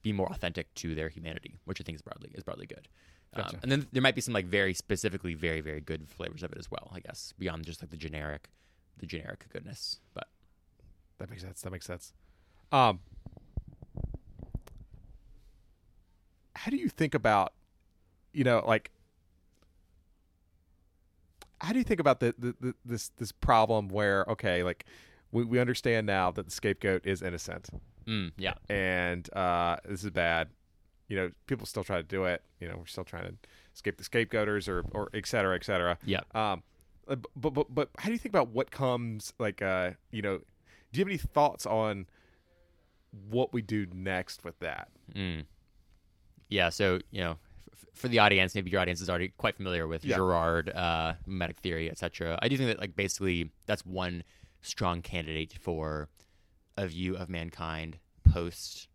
[0.01, 2.87] be more authentic to their humanity, which I think is broadly is broadly good.
[3.33, 6.51] Um, and then there might be some like very specifically very very good flavors of
[6.51, 6.89] it as well.
[6.93, 8.49] I guess beyond just like the generic,
[8.97, 9.99] the generic goodness.
[10.13, 10.27] But
[11.17, 11.61] That makes sense.
[11.61, 12.13] That makes sense.
[12.71, 12.99] Um,
[16.55, 17.53] how do you think about,
[18.33, 18.91] you know, like,
[21.61, 24.85] how do you think about the, the, the this this problem where okay, like,
[25.31, 27.69] we we understand now that the scapegoat is innocent,
[28.07, 30.49] mm, yeah, and uh, this is bad.
[31.07, 32.41] You know, people still try to do it.
[32.59, 33.33] You know, we're still trying to
[33.73, 35.97] escape the scapegoaters or or et cetera, et cetera.
[36.05, 36.21] yeah.
[36.33, 36.63] Um,
[37.07, 39.33] uh, but but but how do you think about what comes?
[39.39, 42.07] Like, uh, you know, do you have any thoughts on
[43.29, 44.89] what we do next with that?
[45.13, 45.45] Mm.
[46.49, 47.37] Yeah, so you know,
[47.93, 50.15] for the audience, maybe your audience is already quite familiar with Yeah.
[50.17, 52.37] Girard, uh, mimetic theory, etc.
[52.41, 54.23] I do think that, like, basically, that's one
[54.61, 56.09] strong candidate for
[56.77, 58.87] a view of mankind post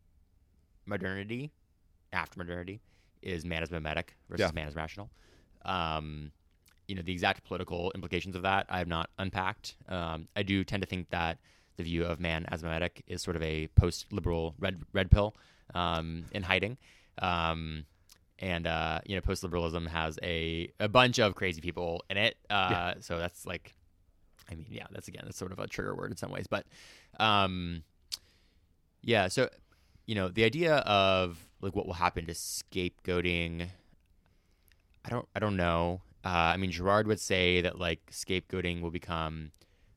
[0.86, 1.52] modernity,
[2.12, 2.80] after modernity,
[3.22, 4.52] is man as mimetic versus Yeah.
[4.54, 5.10] man as rational.
[5.64, 6.32] Um,
[6.86, 9.74] you know, the exact political implications of that I have not unpacked.
[9.88, 11.38] Um, I do tend to think that
[11.76, 15.36] the view of man as memetic is sort of a post-liberal red red pill
[15.74, 16.78] um, in hiding.
[17.18, 17.84] Um,
[18.38, 22.36] and uh, you know, post-liberalism has a a bunch of crazy people in it.
[22.50, 22.94] Uh, Yeah.
[23.00, 23.74] So that's like,
[24.50, 26.66] I mean, yeah, that's again, that's sort of a trigger word in some ways, but
[27.18, 27.82] um,
[29.02, 29.28] yeah.
[29.28, 29.48] So
[30.06, 33.68] you know, the idea of like what will happen to scapegoating.
[35.04, 35.28] I don't.
[35.34, 36.02] I don't know.
[36.24, 39.52] Uh, I mean, Girard would say that like scapegoating will become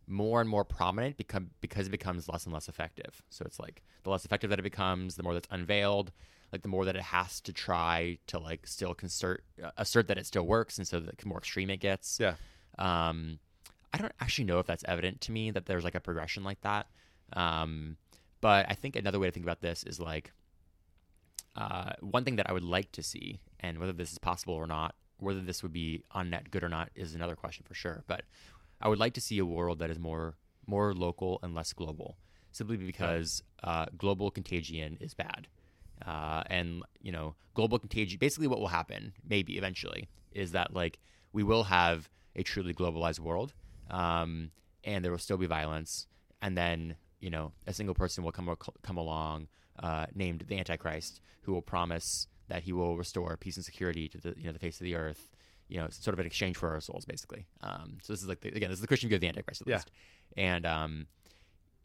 [0.07, 3.21] more and more prominent become because it becomes less and less effective.
[3.29, 6.11] So it's like the less effective that it becomes, the more that's unveiled,
[6.51, 10.17] like the more that it has to try to like still concert, uh, assert that
[10.17, 12.19] it still works, and so the more extreme it gets.
[12.19, 12.35] Yeah.
[12.77, 13.39] Um,
[13.93, 16.61] I don't actually know if that's evident to me that there's like a progression like
[16.61, 16.87] that.
[17.33, 17.97] Um,
[18.41, 20.31] but I think another way to think about this is like
[21.55, 24.67] uh, one thing that I would like to see, and whether this is possible or
[24.67, 28.03] not, whether this would be on net good or not is another question for sure.
[28.07, 28.23] But
[28.81, 30.35] I would like to see a world that is more
[30.65, 32.17] more local and less global,
[32.51, 35.47] simply because uh, global contagion is bad.
[36.05, 38.17] Uh, and you know, global contagion.
[38.19, 40.99] Basically, what will happen, maybe eventually, is that like
[41.33, 43.53] we will have a truly globalized world,
[43.89, 44.51] um,
[44.83, 46.07] and there will still be violence,
[46.41, 49.47] and then you know, a single person will come come along,
[49.83, 54.17] uh, named the Antichrist, who will promise that he will restore peace and security to
[54.19, 55.29] the you know the face of the earth.
[55.67, 57.45] You know, sort of in exchange for our souls, basically.
[57.61, 59.61] Um, so this is like the, again, this is the Christian view of the Antichrist,
[59.61, 59.75] at Yeah.
[59.75, 59.91] least.
[60.35, 61.05] And um,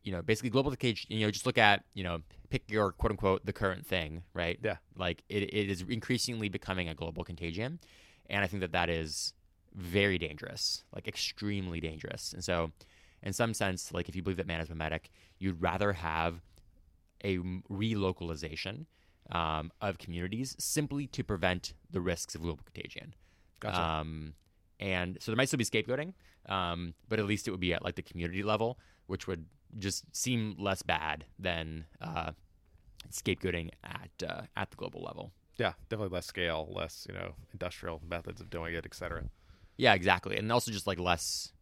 [0.04, 1.16] you know, basically, global contagion.
[1.16, 4.58] You know, just look at you know, pick your quote unquote the current thing, right?
[4.62, 4.76] Yeah.
[4.96, 7.80] Like it, it is increasingly becoming a global contagion,
[8.30, 9.32] and I think that that is
[9.74, 12.32] very dangerous, like extremely dangerous.
[12.32, 12.70] And so,
[13.22, 16.40] in some sense, like if you believe that man is mimetic, you'd rather have
[17.24, 18.86] a relocalization
[19.32, 23.14] um, of communities simply to prevent the risks of global contagion.
[23.60, 23.80] Gotcha.
[23.80, 24.34] Um,
[24.78, 26.12] and so there might still be scapegoating,
[26.48, 29.46] um, but at least it would be at like the community level, which would
[29.78, 32.32] just seem less bad than uh,
[33.10, 35.32] scapegoating at uh, at the global level.
[35.58, 39.24] yeah, definitely less scale, less you know industrial methods of doing it, etc.
[39.76, 41.52] Yeah, exactly, and also just like less.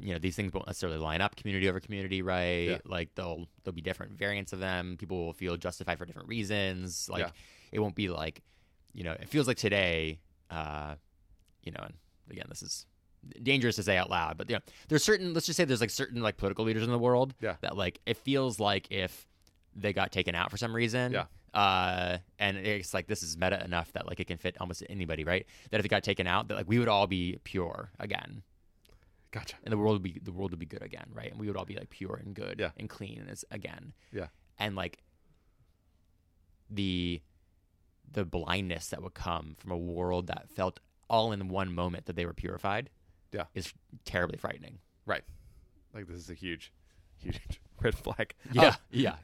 [0.00, 2.68] You know, these things won't necessarily line up community over community, right?
[2.70, 2.78] Yeah.
[2.86, 4.96] Like they'll there'll be different variants of them.
[4.98, 7.10] People will feel justified for different reasons.
[7.10, 7.30] Like Yeah.
[7.72, 8.42] it won't be like,
[8.94, 10.18] you know, it feels like today.
[10.48, 10.94] Uh,
[11.62, 11.92] you know, and
[12.30, 12.86] again, this is
[13.42, 15.32] dangerous to say out loud, but you know, there's certain.
[15.34, 17.56] Let's just say there's like certain like political leaders in the world Yeah.
[17.60, 19.26] that like it feels like if
[19.74, 21.24] they got taken out for some reason, Yeah.
[21.54, 25.24] uh, and it's like this is meta enough that like it can fit almost anybody,
[25.24, 25.46] right?
[25.70, 28.42] That if it got taken out, that like we would all be pure again,
[29.30, 29.56] Gotcha.
[29.64, 31.30] and the world would be the world would be good again, right?
[31.30, 32.70] And we would all be like pure and good Yeah.
[32.76, 33.92] and clean as again.
[34.12, 34.26] Yeah.
[34.58, 34.98] And like
[36.70, 37.20] the
[38.10, 42.16] the blindness that would come from a world that felt all in one moment that
[42.16, 42.90] they were purified,
[43.32, 43.44] Yeah.
[43.54, 43.72] is
[44.04, 44.78] terribly frightening.
[45.06, 45.22] Right.
[45.94, 46.72] Like this is a huge,
[47.16, 48.34] huge red flag.
[48.52, 49.16] Yeah, yeah.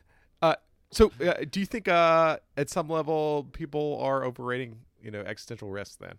[0.42, 0.54] Uh,
[0.90, 5.70] so, uh, do you think uh, at some level people are overrating, you know, existential
[5.70, 6.14] risks then?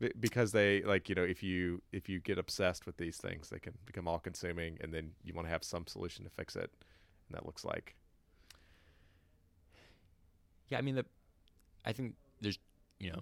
[0.00, 3.48] Be- Because they like, you know, if you if you get obsessed with these things,
[3.50, 6.54] they can become all consuming, and then you want to have some solution to fix
[6.56, 6.70] it,
[7.28, 7.94] and that looks like
[10.68, 11.06] Yeah, I mean the,
[11.84, 12.58] I think there's,
[13.00, 13.20] you know,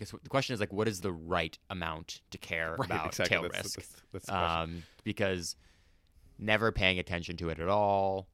[0.00, 3.76] guess the question is like, what is the right amount to care about tail That's,
[3.76, 3.76] risk?
[4.12, 4.28] that's, that's.
[4.30, 5.54] Um, because
[6.38, 8.26] never paying attention to it at all,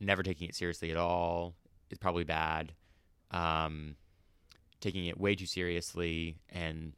[0.00, 1.54] never taking it seriously at all
[1.90, 2.72] is probably bad.
[3.30, 3.96] Um,
[4.80, 6.92] taking it way too seriously and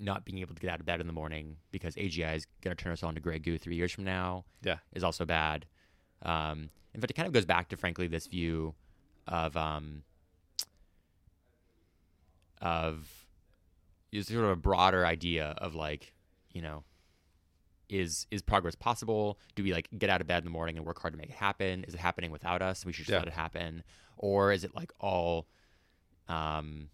[0.00, 2.76] not being able to get out of bed in the morning because AGI is going
[2.76, 4.76] to turn us on to Grey Goo three years from now Yeah.
[4.94, 5.66] is also bad.
[6.22, 8.74] Um, in fact, it kind of goes back to, frankly, this view
[9.26, 10.02] of um,
[12.62, 13.08] of
[14.12, 16.12] is sort of a broader idea of like,
[16.52, 16.84] you know,
[17.88, 19.38] is is progress possible?
[19.54, 21.30] Do we like get out of bed in the morning and work hard to make
[21.30, 21.84] it happen?
[21.84, 22.84] Is it happening without us?
[22.84, 23.18] We should just Yeah.
[23.20, 23.82] let it happen,
[24.16, 25.46] or is it like all,
[26.28, 26.90] um,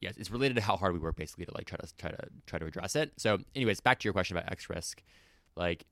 [0.00, 2.28] yes, it's related to how hard we work basically to like try to try to
[2.46, 3.12] try to address it.
[3.16, 5.02] So, anyways, back to your question about X risk,
[5.56, 5.86] like,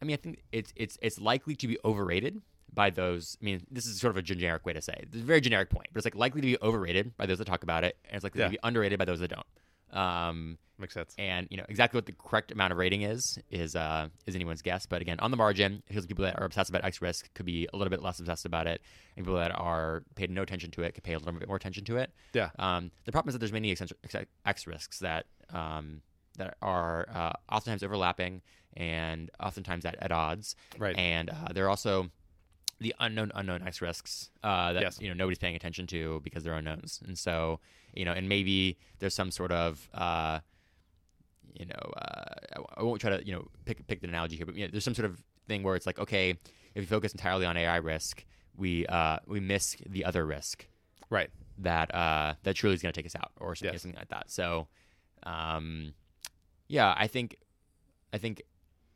[0.00, 2.40] I mean, I think it's it's it's likely to be overrated
[2.72, 3.36] by those.
[3.40, 5.08] I mean, this is sort of a generic way to say it.
[5.12, 7.44] It's a very generic point, but it's like likely to be overrated by those that
[7.46, 8.46] talk about it, and it's likely Yeah.
[8.46, 9.46] to be underrated by those that don't.
[9.98, 11.14] Um, Makes sense.
[11.18, 14.62] and you know exactly what the correct amount of rating is is uh, is anyone's
[14.62, 14.86] guess.
[14.86, 17.68] But again, on the margin, because people that are obsessed about X risk could be
[17.72, 18.80] a little bit less obsessed about it,
[19.16, 21.56] and people that are paid no attention to it could pay a little bit more
[21.56, 22.10] attention to it.
[22.32, 22.50] Yeah.
[22.58, 23.82] Um, the problem is that there's many X,
[24.46, 26.00] X risks that um,
[26.38, 28.40] that are uh, oftentimes overlapping
[28.74, 30.56] and oftentimes at, at odds.
[30.78, 30.96] Right.
[30.96, 32.10] And uh, they're also
[32.82, 35.00] the unknown unknown X risks uh, that Yes.
[35.00, 37.60] you know nobody's paying attention to because they're unknowns, and so
[37.94, 40.40] you know, and maybe there's some sort of uh,
[41.54, 44.46] you know, uh, I- I won't try to you know pick pick the analogy here,
[44.46, 47.12] but you know, there's some sort of thing where it's like, okay, if we focus
[47.12, 48.24] entirely on AI risk,
[48.56, 50.66] we uh, we miss the other risk
[51.10, 51.30] Right.
[51.58, 53.82] that uh, that truly is going to take us out, or something, Yes.
[53.82, 54.30] something like that.
[54.30, 54.68] So,
[55.24, 55.92] um,
[56.68, 57.36] yeah, I think,
[58.14, 58.42] I think,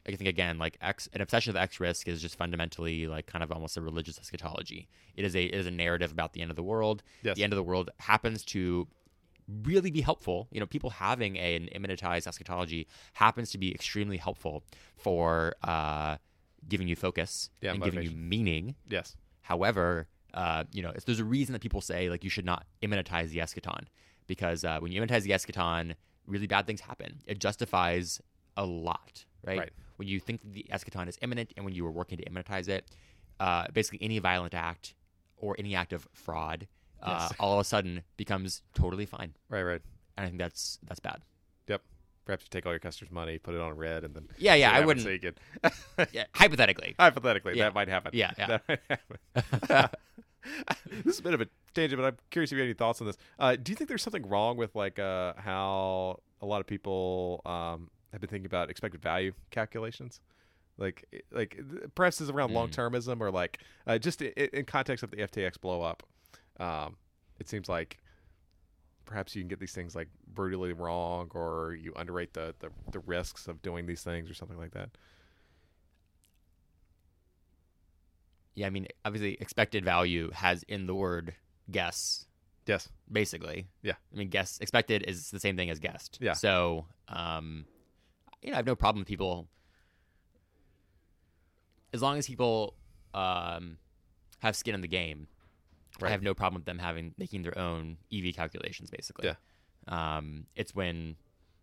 [0.06, 3.42] I think again, like X, an obsession with X risk is just fundamentally like kind
[3.42, 4.88] of almost a religious eschatology.
[5.16, 7.02] It is a it is a narrative about the end of the world.
[7.22, 7.36] Yes.
[7.36, 8.86] The end of the world happens to
[9.64, 10.48] really be helpful.
[10.50, 14.64] You know, people having a, an immanentized eschatology happens to be extremely helpful
[14.96, 16.16] for uh,
[16.68, 18.76] giving you focus Yeah, and giving you meaning.
[18.88, 19.16] Yes.
[19.42, 23.30] However, uh, you know, there's a reason that people say like you should not immanentize
[23.30, 23.86] the eschaton
[24.26, 25.94] because uh, when you immanentize the eschaton,
[26.26, 27.22] really bad things happen.
[27.26, 28.20] It justifies
[28.56, 29.58] a lot, right?
[29.58, 29.72] Right.
[29.96, 32.86] When you think the eschaton is imminent and when you are working to immanentize it,
[33.40, 34.94] uh, basically any violent act
[35.36, 36.66] or any act of fraud,
[37.02, 37.32] uh, Yes.
[37.40, 39.34] all of a sudden becomes totally fine.
[39.48, 39.62] Right.
[39.62, 39.82] Right.
[40.16, 41.22] And I think that's that's bad.
[41.68, 41.82] Yep.
[42.24, 44.72] Perhaps you take all your customers' money, put it on red, and then Yeah, yeah,
[44.72, 45.06] I wouldn't.
[45.06, 45.34] You can,
[46.12, 46.94] Yeah, hypothetically.
[46.98, 47.64] hypothetically, Yeah.
[47.64, 48.12] that might happen.
[48.14, 48.46] Yeah, yeah.
[48.66, 49.90] That might happen.
[51.04, 53.00] this is a bit of a tangent, but I'm curious if you have any thoughts
[53.00, 53.16] on this.
[53.38, 57.42] Uh, do you think there's something wrong with like uh, how a lot of people
[57.44, 60.20] um, have been thinking about expected value calculations?
[60.78, 61.58] Like, like
[61.94, 62.54] perhaps is around Mm.
[62.54, 66.02] long termism or like uh, just in, in context of the FTX blow up.
[66.60, 66.96] Um,
[67.38, 67.98] it seems like
[69.06, 72.98] perhaps you can get these things like brutally wrong, or you underrate the, the the
[73.00, 74.90] risks of doing these things, or something like that.
[78.54, 81.34] Yeah, I mean, obviously, expected value has in the word
[81.70, 82.26] guess
[82.66, 82.88] Yes.
[83.10, 83.68] basically.
[83.82, 83.94] Yeah.
[84.12, 86.18] I mean, guess expected is the same thing as guessed.
[86.20, 86.32] Yeah.
[86.32, 87.66] So, um,
[88.42, 89.48] you know, I have no problem with people
[91.92, 92.74] as long as people
[93.14, 93.78] um,
[94.40, 95.28] have skin in the game.
[96.00, 96.08] Right.
[96.08, 98.90] I have no problem with them having making their own EV calculations.
[98.90, 99.36] Basically, Yeah.
[99.88, 101.16] Um, it's when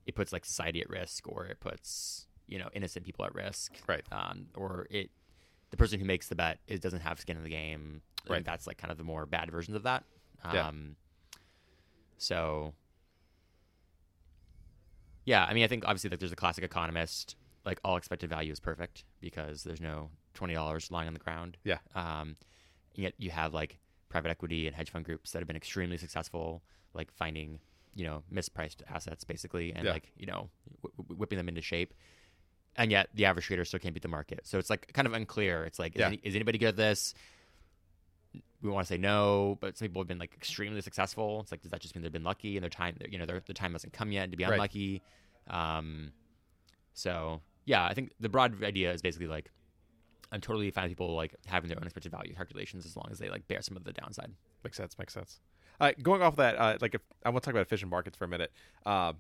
[0.06, 3.74] it puts like society at risk, or it puts you know innocent people at risk,
[3.88, 4.04] Right.
[4.12, 5.12] Um, or it
[5.70, 8.02] the person who makes the bet is doesn't have skin in the game.
[8.28, 8.44] Right.
[8.44, 10.04] That's like kind of the more bad versions of that.
[10.52, 10.68] Yeah.
[10.68, 10.96] Um,
[12.18, 12.74] so,
[15.26, 18.52] yeah, I mean, I think obviously like there's a classic economist, like all expected value
[18.52, 21.58] is perfect because there's no twenty dollars lying on the ground.
[21.64, 21.78] Yeah.
[21.96, 22.36] Um,
[22.96, 26.64] yet you have like private equity and hedge fund groups that have been extremely successful,
[26.94, 27.60] like finding
[27.96, 29.92] you know mispriced assets basically, and Yeah.
[29.94, 30.50] like you know
[30.82, 31.94] w- w- whipping them into shape.
[32.76, 34.42] And yet the average trader still can't beat the market.
[34.46, 35.64] So it's like kind of unclear.
[35.64, 36.08] It's like, is, Yeah.
[36.08, 37.14] any, is anybody good at this?
[38.64, 41.42] We want to say no, but some people have been like extremely successful.
[41.42, 43.42] It's like, does that just mean they've been lucky and their time, you know, their
[43.46, 44.54] the time hasn't come yet to be Right.
[44.54, 45.02] unlucky?
[45.50, 46.14] Um,
[46.94, 49.52] so yeah, I think the broad idea is basically like,
[50.32, 53.20] I'm totally fine with people like having their own expected value calculations as long as
[53.20, 54.32] they like bear some of the downside.
[54.64, 54.98] Makes sense.
[54.98, 55.40] Makes sense.
[55.80, 58.26] Uh, going off that, uh, like if I want to talk about efficient markets for
[58.26, 58.52] a minute.
[58.86, 59.18] Um,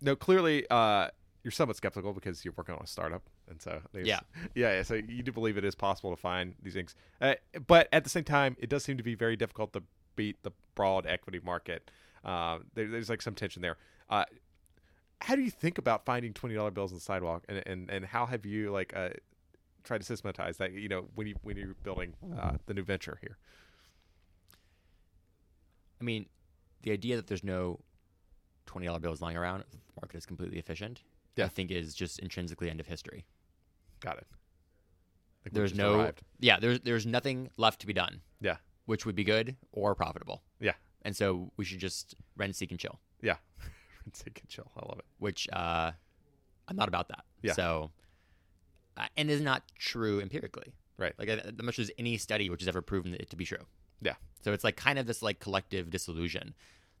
[0.00, 1.08] no, clearly uh,
[1.44, 4.20] you're somewhat skeptical because you're working on a startup, and so Yeah.
[4.54, 4.82] yeah, yeah.
[4.82, 7.34] So you do believe it is possible to find these things, uh,
[7.66, 9.82] but at the same time, it does seem to be very difficult to
[10.14, 11.90] beat the broad equity market.
[12.24, 13.76] Uh, there, there's like some tension there.
[14.08, 14.24] Uh,
[15.22, 18.04] how do you think about finding twenty dollar bills on the sidewalk, and, and and
[18.04, 19.10] how have you like uh,
[19.84, 20.72] tried to systematize that?
[20.72, 23.36] You know, when you when you're building uh, the new venture here.
[26.00, 26.26] I mean,
[26.82, 27.80] the idea that there's no
[28.66, 31.02] twenty dollar bills lying around, the market is completely efficient.
[31.36, 31.46] Yeah.
[31.46, 33.24] I think is just intrinsically end of history.
[34.00, 34.26] Got it.
[35.44, 36.22] Like There's no, arrived.
[36.38, 38.20] yeah, there's there's nothing left to be done.
[38.40, 38.56] Yeah.
[38.86, 40.42] which would be good or profitable.
[40.60, 40.74] Yeah.
[41.02, 42.98] and so we should just rent, seek, and chill.
[43.20, 43.36] Yeah.
[44.12, 44.70] Take a chill.
[44.76, 45.04] I love it.
[45.18, 45.92] Which uh,
[46.68, 47.24] I'm not about that.
[47.42, 47.52] Yeah.
[47.54, 47.90] So,
[48.96, 50.74] uh, and is not true empirically.
[50.98, 51.14] Right.
[51.18, 53.64] Like as much as any study which has ever proven it to be true.
[54.00, 54.14] Yeah.
[54.42, 56.54] So it's like kind of this like collective disillusion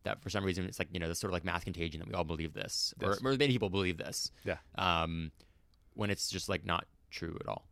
[0.04, 2.08] that for some reason it's like you know this sort of like mass contagion that
[2.08, 4.30] we all believe this or, or many people believe this.
[4.44, 4.56] Yeah.
[4.76, 5.30] Um,
[5.94, 7.66] when it's just like not true at all.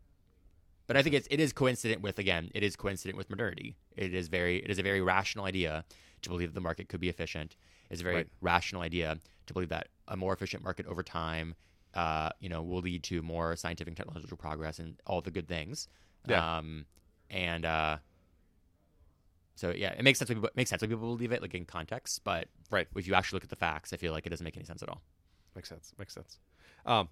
[0.87, 3.77] But I think it's it is coincident with again it is coincident with modernity.
[3.97, 5.85] It is very it is a very rational idea
[6.23, 7.57] to believe that the market could be efficient.
[7.89, 8.29] It's a very Right.
[8.41, 11.55] rational idea to believe that a more efficient market over time,
[11.95, 15.49] uh, you know, will lead to more scientific and technological progress and all the good
[15.49, 15.89] things.
[16.29, 16.59] Yeah.
[16.59, 16.87] Um,
[17.31, 17.99] and uh,
[19.61, 20.29] so yeah, it makes sense.
[20.29, 22.23] People, it makes sense when people believe it, like in context.
[22.25, 22.89] But Right.
[22.97, 24.83] if you actually look at the facts, I feel like it doesn't make any sense
[24.83, 25.03] at all.
[25.55, 25.93] Makes sense.
[25.99, 26.39] Makes sense.
[26.87, 27.09] Um,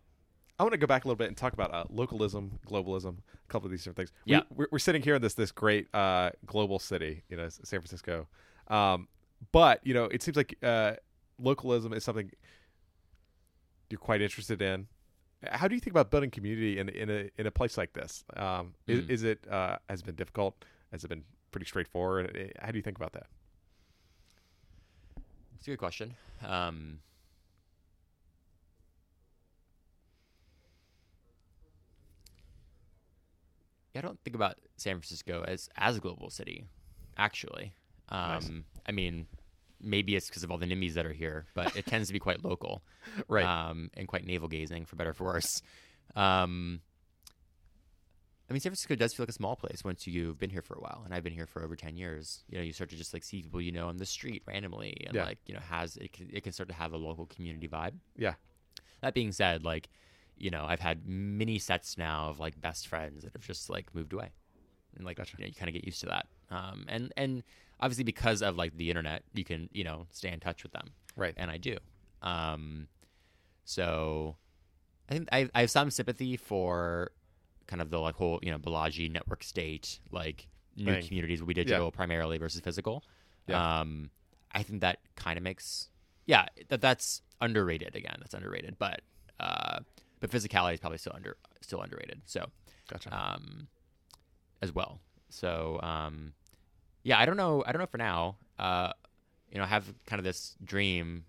[0.58, 3.48] I want to go back a little bit and talk about uh, localism, globalism, a
[3.48, 4.12] couple of these different things.
[4.26, 4.40] We- Yeah.
[4.54, 8.26] we're, we're sitting here in this this great uh, global city, you know, San Francisco.
[8.68, 9.08] Um,
[9.52, 10.94] but you know, it seems like uh,
[11.38, 12.30] localism is something
[13.90, 14.86] you're quite interested in.
[15.50, 18.24] How do you think about building community in in a in a place like this?
[18.36, 19.10] Um, is, Mm.
[19.10, 20.64] is it uh, has it been difficult?
[20.90, 22.36] Has it been pretty straightforward?
[22.36, 23.26] Eh, How do you think about that?
[25.56, 26.14] It's a good question.
[26.46, 27.00] Um,
[33.94, 36.64] yeah, I don't think about San Francisco as as a global city,
[37.16, 37.72] actually.
[38.10, 38.50] Um, Nice.
[38.86, 39.26] I mean,
[39.80, 42.18] maybe it's because of all the NIMBYs that are here, but it tends to be
[42.18, 42.82] quite local,
[43.28, 43.44] Right.
[43.44, 45.60] Um, and quite navel gazing, for better or for worse.
[46.16, 46.80] Um,
[48.48, 50.74] I mean, San Francisco does feel like a small place once you've been here for
[50.74, 52.44] a while, and I've been here for over ten years.
[52.48, 54.96] You know, you start to just like see people you know on the street randomly,
[55.06, 55.24] and Yeah.
[55.24, 57.92] like you know has it can, it can start to have a local community vibe.
[58.16, 58.34] Yeah.
[59.02, 59.88] That being said, like
[60.36, 63.94] you know, I've had many sets now of like best friends that have just like
[63.94, 64.30] moved away,
[64.96, 65.34] and like Gotcha.
[65.36, 66.26] you, know, you kind of get used to that.
[66.50, 67.42] Um, and and
[67.80, 70.88] obviously because of like the internet, you can you know stay in touch with them
[71.16, 71.34] Right.
[71.36, 71.76] and I do.
[72.22, 72.88] Um,
[73.64, 74.36] so
[75.08, 77.10] I think I, I have some sympathy for
[77.68, 81.54] kind of the like whole you know Balaji network state like new communities will be
[81.54, 83.04] digital primarily versus physical.
[83.46, 83.80] Yeah.
[83.80, 84.10] Um,
[84.52, 85.88] I think that kind of makes
[86.26, 88.16] yeah that that's underrated again.
[88.18, 89.02] That's underrated, but
[89.38, 89.80] uh,
[90.20, 92.22] but physicality is probably still under still underrated.
[92.24, 92.46] So
[92.88, 93.14] Gotcha.
[93.14, 93.68] um,
[94.62, 95.00] as well.
[95.28, 96.32] So um,
[97.02, 97.62] yeah, I don't know.
[97.66, 98.36] I don't know for now.
[98.58, 98.92] Uh,
[99.50, 101.24] you know, I have kind of this dream,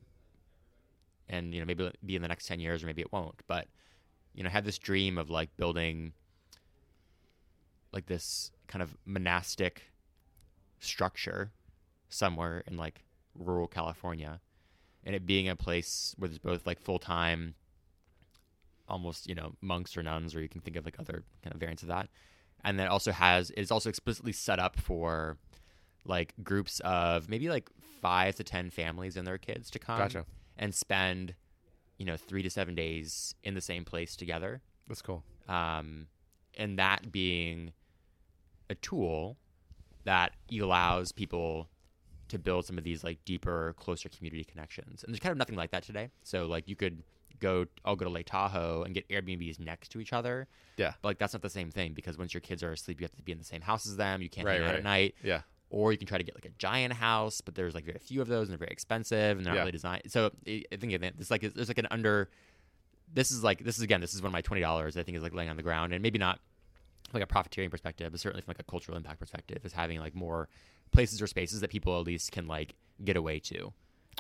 [1.28, 3.42] and you know, maybe it'll be in the next ten years, or maybe it won't.
[3.48, 3.68] But
[4.34, 6.14] you know, I have this dream of like building
[7.94, 9.92] like this kind of monastic
[10.80, 11.52] structure
[12.10, 13.04] somewhere in like
[13.36, 14.40] rural California,
[15.04, 17.56] and it being a place where there's both like full time
[18.88, 21.60] almost you know monks or nuns or you can think of like other kind of
[21.60, 22.10] variants of that
[22.64, 25.38] and then it also has it's also explicitly set up for
[26.06, 27.70] like groups of maybe like
[28.02, 30.26] five to ten families and their kids to come Gotcha.
[30.58, 31.36] and spend
[32.00, 35.24] you know three to seven days in the same place together That's cool.
[35.48, 36.08] um,
[36.58, 37.74] and that being
[38.70, 39.38] a tool
[40.05, 41.67] that allows people
[42.30, 45.03] to build some of these like deeper, closer community connections.
[45.03, 46.09] And there's kind of nothing like that today.
[46.24, 47.01] So like you could
[47.39, 50.47] go, I'll go to Lake Tahoe and get Airbnbs next to each other.
[50.78, 50.93] Yeah.
[51.01, 53.15] But like that's not the same thing because once your kids are asleep, you have
[53.15, 54.22] to be in the same house as them.
[54.22, 54.78] You can't Right, hang out right.
[54.78, 55.15] at night.
[55.24, 55.41] Yeah.
[55.72, 58.22] Or you can try to get like a giant house, but there's like very few
[58.22, 59.59] of those and they're very expensive and they're Yeah.
[59.59, 60.03] not really designed.
[60.07, 62.30] So I I think it's like there's like an under.
[63.11, 65.17] This is like this is again this is one of my twenty dollars I think
[65.17, 66.39] is like laying on the ground and maybe not
[67.14, 70.16] like a profiteering perspective, but certainly from like a cultural impact perspective, is having like
[70.16, 70.49] more
[70.91, 73.72] places or spaces that people at least can like get away to.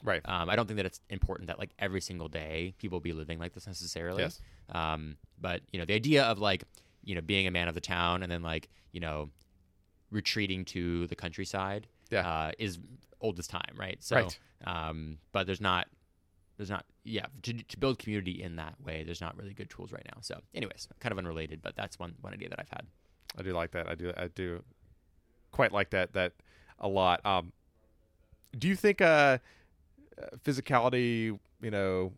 [0.03, 0.21] Right.
[0.25, 3.37] Um, I don't think that it's important that like every single day people be living
[3.39, 4.23] like this necessarily.
[4.23, 4.39] Yes.
[4.69, 6.63] Um, but you know, the idea of like
[7.03, 9.29] you know being a man of the town and then like you know
[10.11, 12.27] retreating to the countryside Yeah.
[12.27, 12.79] uh, is
[13.21, 14.01] old as time, right?
[14.03, 14.39] So, Right.
[14.65, 15.87] um, but there's not
[16.59, 19.03] there's not yeah to, to build community in that way.
[19.03, 20.19] There's not really good tools right now.
[20.19, 22.85] So, anyways, kind of unrelated, but that's one one idea that I've had.
[23.37, 23.89] I do like that.
[23.89, 24.11] I do.
[24.17, 24.61] I do
[25.51, 26.11] quite like that.
[26.13, 26.33] That
[26.77, 27.25] a lot.
[27.25, 27.53] Um,
[28.57, 29.37] do you think uh,
[30.43, 32.11] physicality, you know,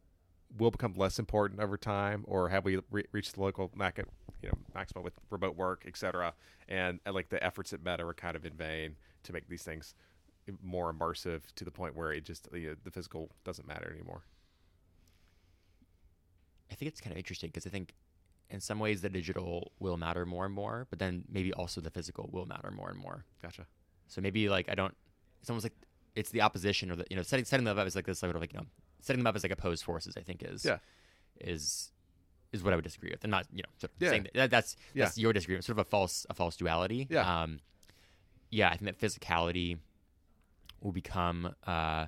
[0.58, 4.08] will become less important over time, or have we re- reached the local market
[4.42, 6.34] you know maximum with remote work, et cetera,
[6.68, 9.62] and, and like the efforts at Meta are kind of in vain to make these
[9.62, 9.94] things
[10.62, 14.24] more immersive to the point where it just you know, the physical doesn't matter anymore.
[16.72, 17.94] I think it's kind of interesting because I think
[18.50, 21.89] in some ways the digital will matter more and more, but then maybe also the
[21.89, 23.26] physical will matter more and more.
[23.42, 23.66] Gotcha.
[24.08, 24.96] So maybe like I don't.
[25.42, 25.74] It's almost like
[26.16, 28.36] it's the opposition or the you know setting setting them up as like this sort
[28.36, 28.66] of like you know
[29.02, 30.16] setting them up as like opposed forces.
[30.18, 30.78] I think is Yeah.
[31.39, 31.92] is
[32.52, 33.24] is what I would disagree with.
[33.24, 34.10] I'm not you know sort of Yeah.
[34.10, 35.06] saying that, that that's Yeah.
[35.06, 35.66] that's your disagreement.
[35.66, 37.08] Sort of a false a false duality.
[37.10, 37.42] Yeah.
[37.42, 37.60] Um,
[38.50, 38.70] yeah.
[38.70, 39.78] I think that physicality
[40.82, 42.07] will become uh,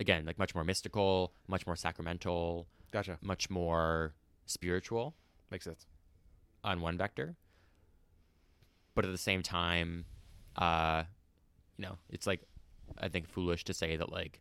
[0.00, 3.18] again like much more mystical, much more sacramental, Gotcha.
[3.22, 4.14] much more
[4.46, 5.14] spiritual
[5.50, 5.86] Makes sense.
[6.64, 7.36] on one vector,
[8.94, 10.04] but at the same time,
[10.56, 11.04] uh,
[11.76, 12.40] you know, it's like
[12.98, 14.40] I think foolish to say that like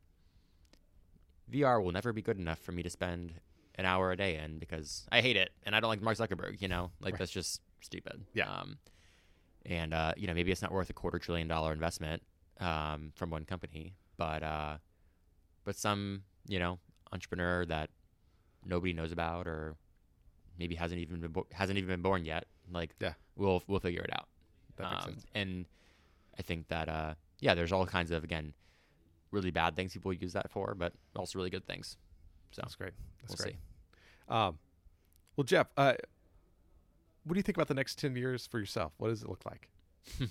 [1.52, 3.34] VR will never be good enough for me to spend
[3.76, 6.62] an hour a day in because I hate it and I don't like Mark Zuckerberg.
[6.62, 7.20] You know, like Right.
[7.20, 8.26] that's just stupid.
[8.34, 8.52] Yeah.
[8.52, 8.78] Um,
[9.66, 12.22] and uh, you know, maybe it's not worth a quarter trillion dollar investment
[12.60, 14.78] um, from one company, but uh,
[15.64, 16.80] but some you know
[17.12, 17.90] entrepreneur that
[18.66, 19.76] nobody knows about or
[20.60, 22.46] maybe hasn't even been bo- hasn't even been born yet.
[22.72, 23.14] Like, Yeah.
[23.36, 24.28] we'll we'll figure it out.
[24.80, 25.16] Um.
[25.34, 25.66] And
[26.38, 28.54] I think that uh, yeah, there's all kinds of again
[29.32, 31.98] really bad things people use that for, but also really good things.
[32.52, 32.94] So That's great.
[33.22, 33.58] That's we'll great.
[34.30, 34.58] Um,
[35.36, 35.94] well, Jeff, uh,
[37.24, 38.94] what do you think about the next ten years for yourself?
[38.98, 39.70] What does it look like?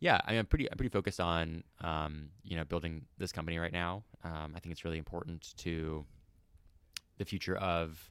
[0.00, 3.58] yeah, I mean, I'm pretty I'm pretty focused on um, you know building this company
[3.58, 4.04] right now.
[4.24, 6.04] Um, I think it's really important to
[7.18, 8.10] the future of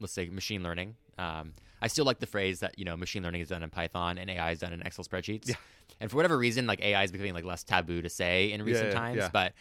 [0.00, 0.96] let's say machine learning.
[1.18, 4.18] Um, I still like the phrase that you know machine learning is done in Python
[4.18, 5.48] and AI is done in Excel spreadsheets.
[5.48, 5.56] Yeah.
[6.00, 8.88] And for whatever reason, like AI is becoming like less taboo to say in recent
[8.88, 9.16] yeah, times.
[9.16, 9.30] yeah.
[9.32, 9.52] But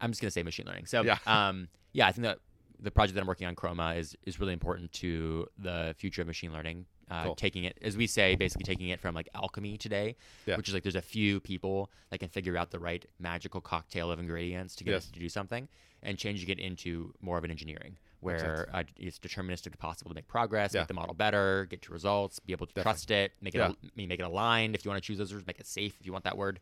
[0.00, 0.86] I'm just gonna say machine learning.
[0.86, 1.18] So Yeah.
[1.26, 2.38] um, yeah, I think that
[2.78, 6.26] the project that I'm working on, Chroma, is is really important to the future of
[6.26, 6.86] machine learning.
[7.10, 7.34] Uh, Cool.
[7.34, 10.14] Taking it, as we say, basically taking it from like alchemy today,
[10.46, 10.56] Yeah.
[10.56, 14.12] which is like there's a few people that can figure out the right magical cocktail
[14.12, 15.06] of ingredients to get Yes.
[15.06, 15.68] us to do something,
[16.04, 20.28] and changing it into more of an engineering where uh, it's deterministic possible to make
[20.28, 20.82] progress, Yeah.
[20.82, 22.92] make the model better, get to results, be able to Definitely.
[22.92, 23.66] trust it, make it Yeah.
[23.66, 26.06] al- make it aligned if you want to choose those words, make it safe if
[26.06, 26.60] you want that word.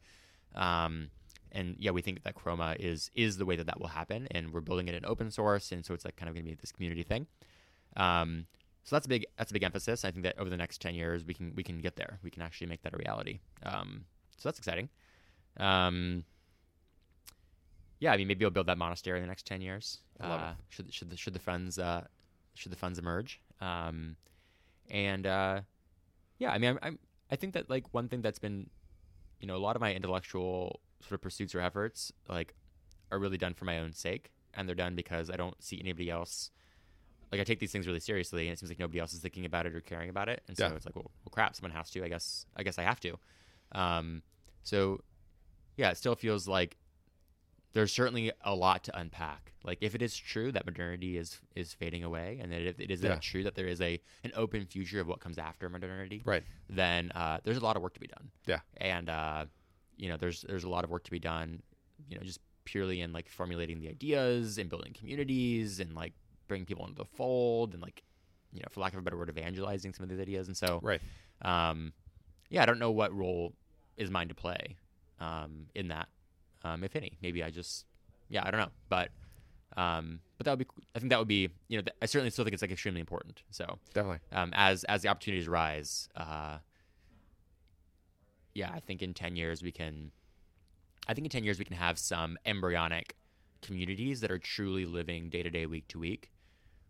[0.54, 1.10] Um,
[1.52, 4.52] and yeah, we think that Chroma is is the way that that will happen, and
[4.52, 6.54] we're building it in open source, and so it's like kind of going to be
[6.54, 7.26] this community thing.
[7.96, 8.46] Um,
[8.88, 10.02] so that's a big that's a big emphasis.
[10.02, 12.18] I think that over the next ten years, we can we can get there.
[12.22, 13.40] We can actually make that a reality.
[13.62, 14.06] Um,
[14.38, 14.88] so that's exciting.
[15.58, 16.24] Um,
[18.00, 19.98] yeah, I mean, maybe we'll build that monastery in the next ten years.
[20.18, 20.44] I love it.
[20.44, 22.04] uh, Should should the should the funds uh,
[22.54, 23.42] should the funds emerge?
[23.60, 24.16] Um,
[24.88, 25.60] and uh,
[26.38, 26.98] yeah, I mean, I'm, I'm
[27.30, 28.70] I think that like one thing that's been,
[29.38, 32.54] you know, a lot of my intellectual sort of pursuits or efforts like
[33.12, 36.08] are really done for my own sake, and they're done because I don't see anybody
[36.08, 36.50] else.
[37.30, 39.44] Like I take these things really seriously, and it seems like nobody else is thinking
[39.44, 40.74] about it or caring about it, and so Yeah.
[40.74, 42.04] it's like, well, well, crap, someone has to.
[42.04, 43.18] I guess, I guess I have to.
[43.72, 44.22] Um,
[44.62, 45.02] so,
[45.76, 46.76] yeah, it still feels like
[47.74, 49.52] there's certainly a lot to unpack.
[49.62, 52.90] Like if it is true that modernity is is fading away, and that if it
[52.90, 53.10] is Yeah.
[53.10, 56.42] that true that there is a an open future of what comes after modernity, Right.
[56.70, 58.30] then uh, there's a lot of work to be done.
[58.46, 58.60] Yeah.
[58.78, 59.46] and uh,
[59.96, 61.62] you know, there's there's a lot of work to be done.
[62.08, 66.14] You know, just purely in like formulating the ideas and building communities and like
[66.48, 68.02] bringing people into the fold and like
[68.52, 70.46] you know, for lack of a better word, evangelizing some of these ideas.
[70.48, 71.02] And so, Right.
[71.42, 71.92] um,
[72.48, 73.52] yeah, I don't know what role
[73.98, 74.76] is mine to play
[75.20, 76.08] um, in that,
[76.64, 77.18] um, if any.
[77.20, 77.84] Maybe I just,
[78.30, 79.10] yeah, I don't know, but
[79.76, 80.66] um, but that would be.
[80.96, 81.50] I think that would be.
[81.68, 83.42] You know, th- I certainly still think it's like extremely important.
[83.50, 84.20] So Definitely.
[84.32, 86.58] um, as as the opportunities rise, uh,
[88.54, 90.10] yeah, I think in ten years we can.
[91.06, 93.14] I think in ten years we can have some embryonic
[93.62, 96.30] communities that are truly living day to day, week to week,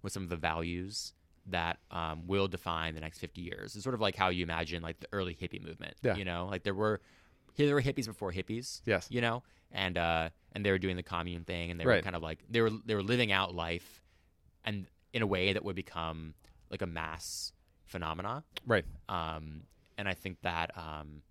[0.09, 1.13] with some of the values
[1.47, 3.75] that um, will define the next 50 years.
[3.75, 5.95] It's sort of like how you imagine like the early hippie movement.
[6.03, 6.17] Yeah.
[6.17, 7.03] You know, like there were
[7.57, 8.81] there were hippies before hippies.
[8.87, 9.07] Yes.
[9.11, 12.17] You know, and uh, and they were doing the commune thing, and they were kind
[12.17, 14.03] of like they were they were living out life,
[14.65, 16.35] and in a way that would become
[16.71, 17.53] like a mass
[17.85, 18.45] phenomena.
[18.67, 18.85] Right.
[19.09, 19.63] Um,
[19.99, 21.23] and I think that um,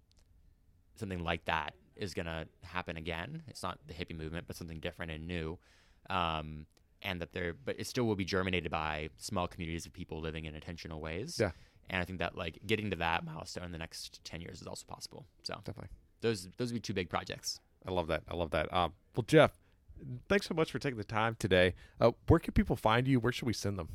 [0.96, 3.44] something like that is going to happen again.
[3.48, 5.58] It's not the hippie movement, but something different and new.
[6.10, 6.66] Um,
[7.02, 10.46] and that there, but it still will be germinated by small communities of people living
[10.46, 11.38] in intentional ways.
[11.40, 11.52] Yeah.
[11.90, 14.68] And I think that like getting to that milestone in the next ten years is
[14.68, 15.26] also possible.
[15.44, 15.90] So Definitely.
[16.22, 17.60] those those would be two big projects.
[17.88, 18.24] I love that.
[18.28, 18.74] I love that.
[18.74, 19.52] Um, well, Jeff,
[20.28, 21.76] thanks so much for taking the time today.
[22.02, 23.20] Uh, where can people find you?
[23.20, 23.90] Where should we send them?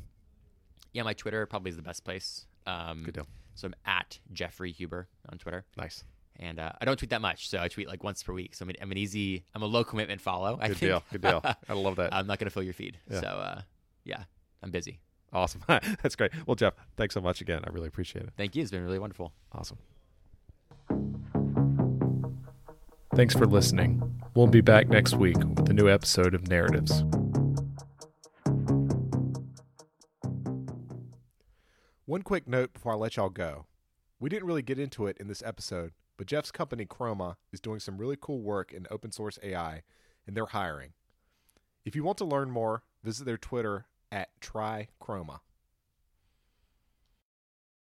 [0.93, 2.47] Yeah, my Twitter probably is the best place.
[2.65, 3.27] Um, Good deal.
[3.55, 5.65] So I'm at Jeffrey Huber on Twitter.
[5.77, 6.03] Nice.
[6.39, 8.55] And uh, I don't tweet that much, so I tweet like once per week.
[8.55, 10.57] So I'm an, I'm an easy, I'm a low commitment follow.
[10.61, 10.89] I Good think.
[10.91, 11.03] deal.
[11.11, 11.41] Good deal.
[11.69, 12.13] I love that.
[12.13, 13.21] I'm not gonna fill your feed, Yeah.
[13.21, 13.61] so uh,
[14.03, 14.23] yeah,
[14.61, 14.99] I'm busy.
[15.31, 15.61] Awesome.
[15.67, 16.31] That's great.
[16.45, 17.61] Well, Jeff, thanks so much again.
[17.65, 18.31] I really appreciate it.
[18.37, 18.61] Thank you.
[18.61, 19.33] It's been really wonderful.
[19.51, 19.77] Awesome.
[23.15, 24.01] Thanks for listening.
[24.35, 27.03] We'll be back next week with a new episode of Narratives.
[32.05, 33.65] One quick note before I let y'all go.
[34.19, 37.79] We didn't really get into it in this episode, but Jeff's company Chroma is doing
[37.79, 39.83] some really cool work in open source AI,
[40.25, 40.93] and they're hiring.
[41.85, 45.39] If you want to learn more, visit their Twitter at trychroma.